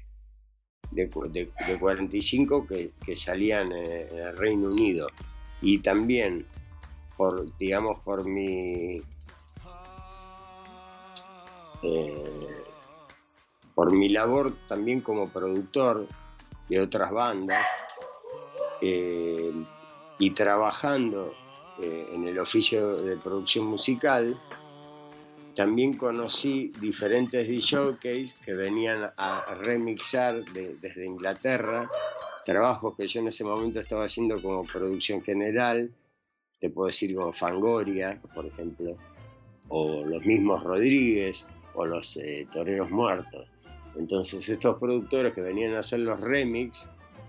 de, 0.91 1.09
45 1.09 2.67
que, 2.67 3.17
salían 3.17 3.73
en 3.73 4.19
el 4.19 4.37
Reino 4.37 4.69
Unido. 4.69 5.07
Y 5.61 5.79
también 5.79 6.45
por, 7.17 7.57
digamos, 7.57 7.99
por 8.01 8.27
mi 8.27 9.01
eh, 11.83 12.25
por 13.75 13.93
mi 13.93 14.09
labor 14.09 14.53
también 14.69 15.01
como 15.01 15.29
productor 15.29 16.07
de 16.69 16.81
otras 16.81 17.11
bandas 17.11 17.67
eh, 18.81 19.53
y 20.19 20.31
trabajando 20.31 21.33
eh, 21.81 22.11
en 22.13 22.27
el 22.27 22.39
oficio 22.39 22.97
de 22.97 23.17
producción 23.17 23.67
musical, 23.67 24.39
también 25.55 25.97
conocí 25.97 26.73
diferentes 26.81 27.47
DJs 27.47 28.35
que 28.45 28.55
venían 28.55 29.11
a 29.17 29.55
remixar 29.61 30.45
desde 30.45 31.05
Inglaterra, 31.05 31.91
trabajos 32.45 32.97
que 32.97 33.07
yo 33.07 33.21
en 33.21 33.29
ese 33.29 33.45
momento 33.45 33.81
estaba 33.81 34.05
haciendo 34.05 34.41
como 34.41 34.65
producción 34.65 35.23
general, 35.23 35.91
te 36.59 36.71
puedo 36.71 36.87
decir 36.87 37.15
como 37.15 37.33
Fangoria, 37.33 38.21
por 38.35 38.47
ejemplo, 38.47 38.97
o 39.69 40.05
los 40.05 40.25
mismos 40.25 40.63
Rodríguez, 40.63 41.47
o 41.75 41.87
los 41.87 42.17
eh, 42.17 42.47
Toreros 42.53 42.91
Muertos. 42.91 43.55
Entonces 43.97 44.49
estos 44.49 44.79
productores 44.79 45.35
que 45.35 45.41
venían 45.41 45.75
a 45.75 45.81
hacer 45.81 46.01
los 46.01 46.21
remix 46.21 46.89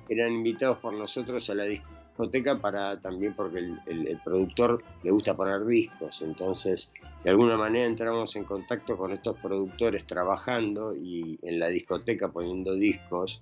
eran 0.10 0.32
invitados 0.32 0.78
por 0.80 0.94
nosotros 0.94 1.50
a 1.50 1.56
la 1.56 1.66
discoteca 1.66 2.60
para 2.60 3.00
también 3.02 3.34
porque 3.34 3.60
el, 3.60 4.20
productor 4.24 4.84
le 5.04 5.12
gusta 5.12 5.36
poner 5.36 5.66
discos. 5.66 6.22
Entonces 6.22 6.92
de 7.24 7.30
alguna 7.30 7.58
manera 7.58 7.86
entramos 7.86 8.36
en 8.36 8.44
contacto 8.44 8.98
con 8.98 9.12
estos 9.12 9.38
productores 9.40 10.06
trabajando 10.06 10.96
y 10.96 11.40
en 11.42 11.60
la 11.60 11.68
discoteca 11.68 12.30
poniendo 12.30 12.76
discos 12.76 13.42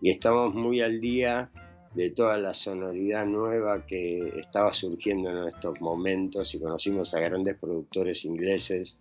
y 0.00 0.10
estamos 0.10 0.54
muy 0.54 0.82
al 0.82 1.00
día 1.00 1.50
de 1.94 2.10
toda 2.10 2.36
la 2.38 2.54
sonoridad 2.54 3.24
nueva 3.24 3.86
que 3.86 4.38
estaba 4.38 4.72
surgiendo 4.72 5.30
en 5.30 5.48
estos 5.48 5.80
momentos 5.80 6.54
y 6.54 6.60
conocimos 6.60 7.14
a 7.14 7.20
grandes 7.20 7.56
productores 7.56 8.24
ingleses. 8.24 8.98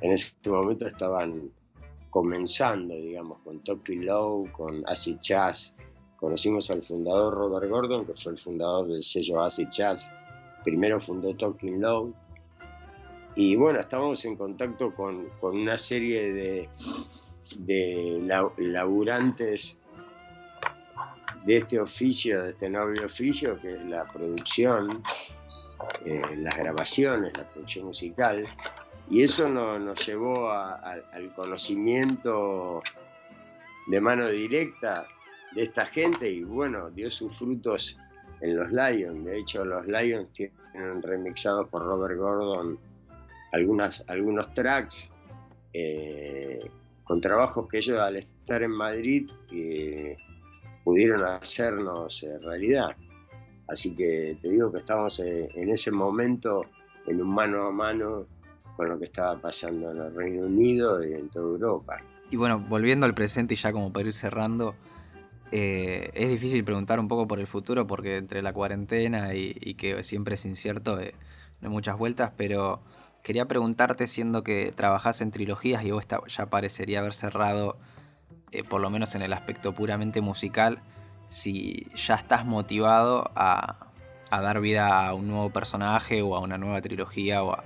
En 0.00 0.12
ese 0.12 0.34
momento 0.46 0.86
estaban 0.86 1.50
comenzando, 2.10 2.94
digamos, 2.94 3.38
con 3.40 3.62
Talking 3.62 4.04
Low, 4.04 4.50
con 4.52 4.82
Acid 4.86 5.18
Jazz. 5.20 5.74
Conocimos 6.16 6.70
al 6.70 6.82
fundador 6.82 7.34
Robert 7.34 7.70
Gordon, 7.70 8.06
que 8.06 8.14
fue 8.14 8.32
el 8.32 8.38
fundador 8.38 8.88
del 8.88 9.02
sello 9.02 9.42
Acid 9.42 9.68
Jazz. 9.68 10.10
Primero 10.64 11.00
fundó 11.00 11.34
Talking 11.34 11.80
Low. 11.80 12.14
Y 13.36 13.56
bueno, 13.56 13.80
estábamos 13.80 14.24
en 14.24 14.36
contacto 14.36 14.94
con, 14.94 15.28
una 15.40 15.78
serie 15.78 16.32
de, 16.32 16.68
de 17.58 18.52
laburantes 18.58 19.80
de 21.44 21.56
este 21.56 21.80
oficio, 21.80 22.42
de 22.42 22.50
este 22.50 22.68
noble 22.68 23.04
oficio, 23.04 23.58
que 23.60 23.74
es 23.74 23.84
la 23.84 24.04
producción, 24.06 25.02
eh, 26.04 26.22
las 26.36 26.56
grabaciones, 26.56 27.36
la 27.36 27.48
producción 27.48 27.86
musical, 27.86 28.44
y 29.10 29.24
eso 29.24 29.48
nos 29.48 30.06
llevó 30.06 30.50
al 30.52 31.32
conocimiento 31.34 32.80
de 33.88 34.00
mano 34.00 34.28
directa 34.28 35.06
de 35.52 35.64
esta 35.64 35.84
gente 35.84 36.30
y 36.30 36.44
bueno, 36.44 36.90
dio 36.90 37.10
sus 37.10 37.36
frutos 37.36 37.98
en 38.40 38.56
los 38.56 38.70
Lions. 38.70 39.24
De 39.24 39.38
hecho, 39.38 39.64
los 39.64 39.84
Lions 39.86 40.30
tienen 40.30 41.02
remixados 41.02 41.68
por 41.68 41.82
Robert 41.82 42.16
Gordon 42.16 42.78
algunas, 43.52 44.08
algunos 44.08 44.54
tracks 44.54 45.12
eh, 45.72 46.70
con 47.02 47.20
trabajos 47.20 47.66
que 47.66 47.78
ellos 47.78 47.98
al 47.98 48.16
estar 48.16 48.62
en 48.62 48.70
Madrid 48.70 49.28
eh, 49.52 50.16
pudieron 50.84 51.24
hacernos 51.24 52.22
eh, 52.22 52.38
realidad. 52.38 52.96
Así 53.66 53.94
que 53.96 54.36
te 54.40 54.50
digo 54.50 54.70
que 54.70 54.78
estamos 54.78 55.20
en 55.20 55.68
ese 55.70 55.92
momento 55.92 56.66
en 57.06 57.22
un 57.22 57.32
mano 57.32 57.66
a 57.66 57.70
mano 57.70 58.26
con 58.80 58.88
lo 58.88 58.98
que 58.98 59.04
estaba 59.04 59.36
pasando 59.36 59.90
en 59.90 59.98
el 59.98 60.14
Reino 60.14 60.46
Unido 60.46 61.06
y 61.06 61.12
en 61.12 61.28
toda 61.28 61.44
Europa. 61.44 61.98
Y 62.30 62.36
bueno, 62.36 62.58
volviendo 62.58 63.04
al 63.04 63.12
presente 63.12 63.52
y 63.52 63.56
ya 63.58 63.72
como 63.72 63.92
para 63.92 64.08
ir 64.08 64.14
cerrando, 64.14 64.74
eh, 65.52 66.10
es 66.14 66.30
difícil 66.30 66.64
preguntar 66.64 66.98
un 66.98 67.06
poco 67.06 67.28
por 67.28 67.40
el 67.40 67.46
futuro 67.46 67.86
porque 67.86 68.16
entre 68.16 68.40
la 68.40 68.54
cuarentena 68.54 69.34
y, 69.34 69.74
que 69.74 70.02
siempre 70.02 70.36
es 70.36 70.46
incierto, 70.46 70.98
eh, 70.98 71.12
no 71.60 71.68
hay 71.68 71.74
muchas 71.74 71.98
vueltas, 71.98 72.32
pero 72.38 72.80
quería 73.22 73.44
preguntarte, 73.44 74.06
siendo 74.06 74.42
que 74.42 74.72
trabajás 74.74 75.20
en 75.20 75.30
trilogías 75.30 75.84
y 75.84 75.90
vos 75.90 76.06
ya 76.28 76.46
parecería 76.46 77.00
haber 77.00 77.12
cerrado, 77.12 77.76
eh, 78.50 78.64
por 78.64 78.80
lo 78.80 78.88
menos 78.88 79.14
en 79.14 79.20
el 79.20 79.34
aspecto 79.34 79.74
puramente 79.74 80.22
musical, 80.22 80.80
si 81.28 81.86
ya 81.96 82.14
estás 82.14 82.46
motivado 82.46 83.30
a, 83.34 83.88
a 84.30 84.40
dar 84.40 84.62
vida 84.62 85.06
a 85.06 85.12
un 85.12 85.28
nuevo 85.28 85.50
personaje 85.50 86.22
o 86.22 86.34
a 86.34 86.40
una 86.40 86.56
nueva 86.56 86.80
trilogía 86.80 87.42
o 87.42 87.52
a, 87.52 87.62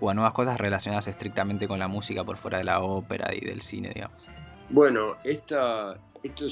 o 0.00 0.10
a 0.10 0.14
nuevas 0.14 0.32
cosas 0.32 0.58
relacionadas 0.58 1.08
estrictamente 1.08 1.68
con 1.68 1.78
la 1.78 1.88
música 1.88 2.24
por 2.24 2.36
fuera 2.36 2.58
de 2.58 2.64
la 2.64 2.80
ópera 2.80 3.34
y 3.34 3.40
del 3.40 3.62
cine, 3.62 3.90
digamos? 3.94 4.26
Bueno, 4.68 5.16
esta, 5.24 5.96
esto 6.22 6.46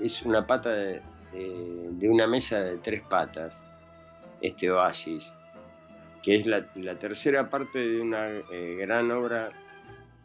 es, 0.00 0.22
una 0.22 0.46
pata 0.46 0.70
de, 0.70 1.02
una 2.02 2.26
mesa 2.26 2.60
de 2.60 2.78
tres 2.78 3.02
patas, 3.02 3.64
este 4.40 4.70
oasis, 4.70 5.32
que 6.22 6.36
es 6.36 6.46
la, 6.46 6.64
tercera 6.98 7.48
parte 7.48 7.78
de 7.78 8.00
una 8.00 8.28
eh, 8.28 8.76
gran 8.78 9.10
obra 9.10 9.50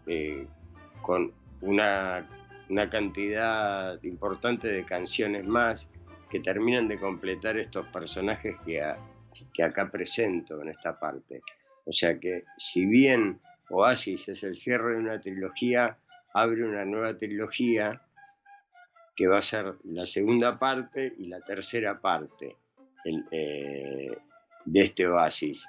eh, 0.05 0.47
con 1.01 1.31
una, 1.61 2.25
una 2.69 2.89
cantidad 2.89 4.01
importante 4.03 4.67
de 4.67 4.83
canciones 4.83 5.45
más 5.45 5.91
que 6.29 6.39
terminan 6.39 6.87
de 6.87 6.99
completar 6.99 7.57
estos 7.57 7.85
personajes 7.87 8.55
que 8.65 8.81
que 9.53 9.63
acá 9.63 9.89
presento 9.89 10.61
en 10.61 10.69
esta 10.69 10.97
parte. 10.99 11.41
O 11.85 11.91
sea 11.91 12.19
que 12.19 12.41
si 12.57 12.85
bien 12.85 13.39
Oasis 13.69 14.29
es 14.29 14.43
el 14.43 14.55
cierre 14.55 14.93
de 14.93 14.99
una 14.99 15.19
trilogía, 15.19 15.97
abre 16.33 16.65
una 16.65 16.85
nueva 16.85 17.17
trilogía 17.17 18.01
que 19.15 19.27
va 19.27 19.39
a 19.39 19.41
ser 19.41 19.75
la 19.83 20.05
segunda 20.05 20.57
parte 20.57 21.13
y 21.17 21.27
la 21.27 21.41
tercera 21.41 21.99
parte 21.99 22.55
eh, 23.31 24.11
de 24.65 24.81
este 24.81 25.07
Oasis. 25.07 25.67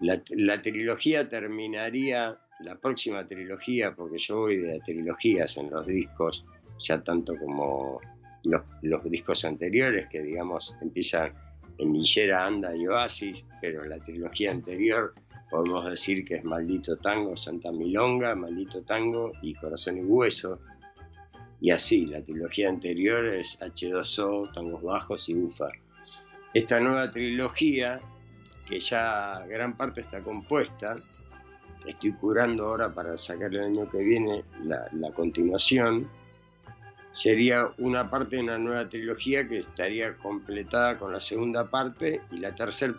La, 0.00 0.20
la, 0.30 0.60
trilogía 0.60 1.28
terminaría, 1.28 2.38
la 2.60 2.78
próxima 2.78 3.26
trilogía, 3.26 3.94
porque 3.94 4.18
yo 4.18 4.40
voy 4.40 4.58
de 4.58 4.80
trilogías 4.80 5.56
en 5.56 5.70
los 5.70 5.86
discos, 5.86 6.44
ya 6.80 7.02
tanto 7.02 7.36
como 7.38 8.00
los, 8.42 8.62
los 8.82 9.04
discos 9.10 9.44
anteriores, 9.44 10.08
que 10.08 10.20
digamos 10.20 10.76
empiezan 10.82 11.32
en 11.78 11.92
Nillera, 11.92 12.44
Anda 12.44 12.76
y 12.76 12.86
Oasis, 12.86 13.46
pero 13.60 13.84
la 13.84 13.98
trilogía 13.98 14.50
anterior 14.50 15.14
podemos 15.50 15.84
decir 15.88 16.24
que 16.24 16.36
es 16.36 16.44
Maldito 16.44 16.96
Tango, 16.96 17.36
Santa 17.36 17.70
Milonga, 17.70 18.34
Maldito 18.34 18.82
Tango 18.82 19.32
y 19.42 19.54
Corazón 19.54 19.98
y 19.98 20.02
Hueso. 20.02 20.60
Y 21.60 21.70
así, 21.70 22.06
la 22.06 22.22
trilogía 22.22 22.68
anterior 22.68 23.26
es 23.26 23.60
H2O, 23.60 24.52
Tangos 24.52 24.82
Bajos 24.82 25.28
y 25.28 25.34
Ufa. 25.36 25.68
Esta 26.52 26.78
nueva 26.80 27.10
trilogía, 27.10 28.00
que 28.68 28.80
ya 28.80 29.44
gran 29.48 29.76
parte 29.76 30.00
está 30.02 30.22
compuesta, 30.22 30.96
estoy 31.86 32.12
curando 32.12 32.66
ahora 32.66 32.92
para 32.92 33.16
sacar 33.16 33.54
el 33.54 33.62
año 33.62 33.88
que 33.88 33.98
viene 33.98 34.44
la, 34.62 34.88
la 34.92 35.12
continuación, 35.12 36.08
sería 37.14 37.72
una 37.78 38.10
parte 38.10 38.36
de 38.36 38.42
una 38.42 38.58
nueva 38.58 38.88
trilogía 38.88 39.46
que 39.46 39.58
estaría 39.58 40.16
completada 40.16 40.98
con 40.98 41.12
la 41.12 41.20
segunda 41.20 41.70
parte 41.70 42.20
y 42.32 42.38
la 42.38 42.52
tercera 42.52 42.92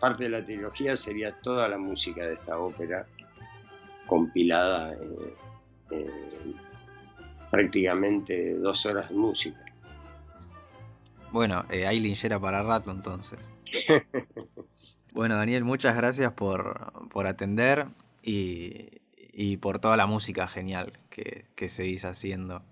parte 0.00 0.24
de 0.24 0.30
la 0.30 0.42
trilogía 0.42 0.96
sería 0.96 1.32
toda 1.42 1.68
la 1.68 1.76
música 1.76 2.26
de 2.26 2.34
esta 2.34 2.58
ópera 2.58 3.06
compilada 4.06 4.94
en, 5.90 6.54
prácticamente 7.50 8.54
dos 8.54 8.86
horas 8.86 9.10
de 9.10 9.14
música. 9.16 9.66
Bueno, 11.30 11.66
eh, 11.68 11.86
hay 11.86 12.00
linchera 12.00 12.40
para 12.40 12.62
rato 12.62 12.90
entonces. 12.90 13.52
bueno, 15.12 15.36
Daniel, 15.36 15.64
muchas 15.64 15.94
gracias 15.94 16.32
por, 16.32 16.90
atender 17.26 17.86
y, 18.22 19.58
por 19.58 19.78
toda 19.78 19.98
la 19.98 20.06
música 20.06 20.48
genial 20.48 20.94
que, 21.10 21.44
que 21.54 21.68
seguís 21.68 22.06
haciendo. 22.06 22.62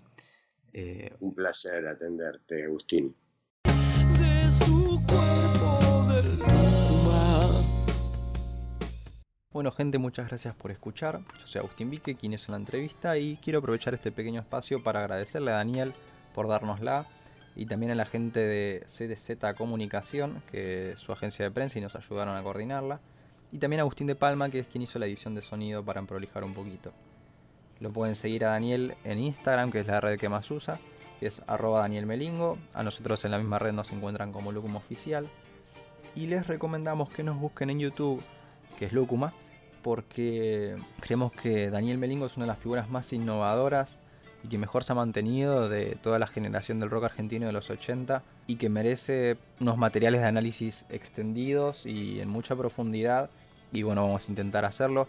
Eh, 0.73 1.11
un 1.19 1.33
placer 1.33 1.87
atenderte, 1.87 2.63
Agustín. 2.65 3.15
Bueno 9.51 9.71
gente, 9.71 9.97
muchas 9.97 10.27
gracias 10.27 10.55
por 10.55 10.71
escuchar. 10.71 11.21
Yo 11.39 11.47
soy 11.47 11.59
Agustín 11.59 11.89
Vique, 11.89 12.15
quien 12.15 12.33
es 12.33 12.47
en 12.47 12.53
la 12.53 12.59
entrevista, 12.59 13.17
y 13.17 13.37
quiero 13.37 13.59
aprovechar 13.59 13.93
este 13.93 14.11
pequeño 14.11 14.39
espacio 14.39 14.81
para 14.83 15.01
agradecerle 15.01 15.51
a 15.51 15.55
Daniel 15.55 15.93
por 16.33 16.47
dárnosla 16.47 17.05
y 17.55 17.65
también 17.65 17.91
a 17.91 17.95
la 17.95 18.05
gente 18.05 18.39
de 18.39 18.85
CDZ 18.87 19.53
Comunicación, 19.57 20.41
que 20.51 20.91
es 20.91 20.99
su 20.99 21.11
agencia 21.11 21.43
de 21.43 21.51
prensa 21.51 21.77
y 21.79 21.81
nos 21.81 21.95
ayudaron 21.95 22.37
a 22.37 22.43
coordinarla, 22.43 23.01
y 23.51 23.57
también 23.57 23.79
a 23.79 23.83
Agustín 23.83 24.07
de 24.07 24.15
Palma, 24.15 24.49
que 24.49 24.59
es 24.59 24.67
quien 24.67 24.83
hizo 24.83 24.99
la 24.99 25.07
edición 25.07 25.35
de 25.35 25.41
sonido 25.41 25.83
para 25.83 26.01
prolijar 26.03 26.43
un 26.43 26.53
poquito. 26.53 26.93
Lo 27.79 27.91
pueden 27.91 28.15
seguir 28.15 28.45
a 28.45 28.49
Daniel 28.49 28.93
en 29.03 29.19
Instagram, 29.19 29.71
que 29.71 29.79
es 29.79 29.87
la 29.87 30.01
red 30.01 30.19
que 30.19 30.27
más 30.27 30.49
usa, 30.51 30.79
que 31.19 31.27
es 31.27 31.41
arroba 31.47 31.79
Daniel 31.79 32.05
Melingo. 32.05 32.57
A 32.73 32.83
nosotros 32.83 33.23
en 33.25 33.31
la 33.31 33.37
misma 33.37 33.59
red 33.59 33.71
nos 33.71 33.91
encuentran 33.91 34.31
como 34.33 34.51
Lucuma 34.51 34.77
Oficial. 34.77 35.27
Y 36.15 36.27
les 36.27 36.47
recomendamos 36.47 37.09
que 37.09 37.23
nos 37.23 37.39
busquen 37.39 37.69
en 37.69 37.79
YouTube, 37.79 38.21
que 38.77 38.85
es 38.85 38.93
Lucuma, 38.93 39.33
porque 39.81 40.75
creemos 40.99 41.31
que 41.31 41.69
Daniel 41.69 41.97
Melingo 41.97 42.25
es 42.25 42.35
una 42.35 42.45
de 42.45 42.51
las 42.51 42.59
figuras 42.59 42.89
más 42.89 43.13
innovadoras 43.13 43.97
y 44.43 44.47
que 44.47 44.57
mejor 44.57 44.83
se 44.83 44.91
ha 44.91 44.95
mantenido 44.95 45.69
de 45.69 45.97
toda 46.01 46.19
la 46.19 46.27
generación 46.27 46.79
del 46.79 46.89
rock 46.89 47.05
argentino 47.05 47.45
de 47.45 47.53
los 47.53 47.69
80 47.69 48.23
y 48.47 48.55
que 48.55 48.69
merece 48.69 49.37
unos 49.59 49.77
materiales 49.77 50.21
de 50.21 50.27
análisis 50.27 50.85
extendidos 50.89 51.85
y 51.85 52.19
en 52.19 52.29
mucha 52.29 52.55
profundidad. 52.55 53.29
Y 53.71 53.83
bueno, 53.83 54.03
vamos 54.03 54.27
a 54.27 54.31
intentar 54.31 54.65
hacerlo 54.65 55.07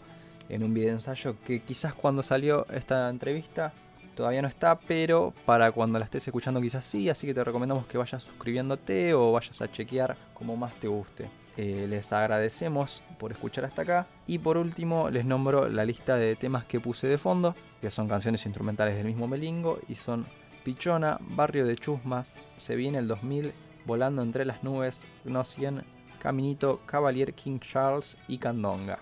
en 0.50 0.62
un 0.62 0.74
video 0.74 0.92
ensayo 0.92 1.36
que 1.46 1.60
quizás 1.60 1.94
cuando 1.94 2.22
salió 2.22 2.66
esta 2.72 3.08
entrevista 3.08 3.72
todavía 4.14 4.42
no 4.42 4.48
está, 4.48 4.78
pero 4.78 5.32
para 5.46 5.72
cuando 5.72 5.98
la 5.98 6.04
estés 6.04 6.26
escuchando 6.26 6.60
quizás 6.60 6.84
sí, 6.84 7.08
así 7.08 7.26
que 7.26 7.34
te 7.34 7.42
recomendamos 7.42 7.86
que 7.86 7.96
vayas 7.96 8.22
suscribiéndote 8.22 9.14
o 9.14 9.32
vayas 9.32 9.60
a 9.62 9.70
chequear 9.70 10.16
como 10.34 10.56
más 10.56 10.74
te 10.74 10.88
guste. 10.88 11.28
Eh, 11.56 11.86
les 11.88 12.12
agradecemos 12.12 13.02
por 13.18 13.32
escuchar 13.32 13.64
hasta 13.64 13.82
acá 13.82 14.06
y 14.26 14.38
por 14.38 14.56
último 14.56 15.10
les 15.10 15.24
nombro 15.24 15.68
la 15.68 15.84
lista 15.84 16.16
de 16.16 16.36
temas 16.36 16.64
que 16.64 16.80
puse 16.80 17.06
de 17.06 17.18
fondo, 17.18 17.54
que 17.80 17.90
son 17.90 18.08
canciones 18.08 18.44
instrumentales 18.46 18.96
del 18.96 19.06
mismo 19.06 19.26
Melingo 19.26 19.78
y 19.88 19.94
son 19.94 20.26
Pichona, 20.64 21.18
Barrio 21.20 21.66
de 21.66 21.76
Chusmas, 21.76 22.34
Se 22.56 22.76
viene 22.76 22.98
el 22.98 23.08
2000, 23.08 23.52
Volando 23.86 24.22
entre 24.22 24.44
las 24.44 24.62
nubes, 24.62 25.06
Gnocien, 25.24 25.82
Caminito, 26.20 26.80
Cavalier 26.84 27.32
King 27.32 27.58
Charles 27.58 28.16
y 28.28 28.36
Candonga. 28.36 28.98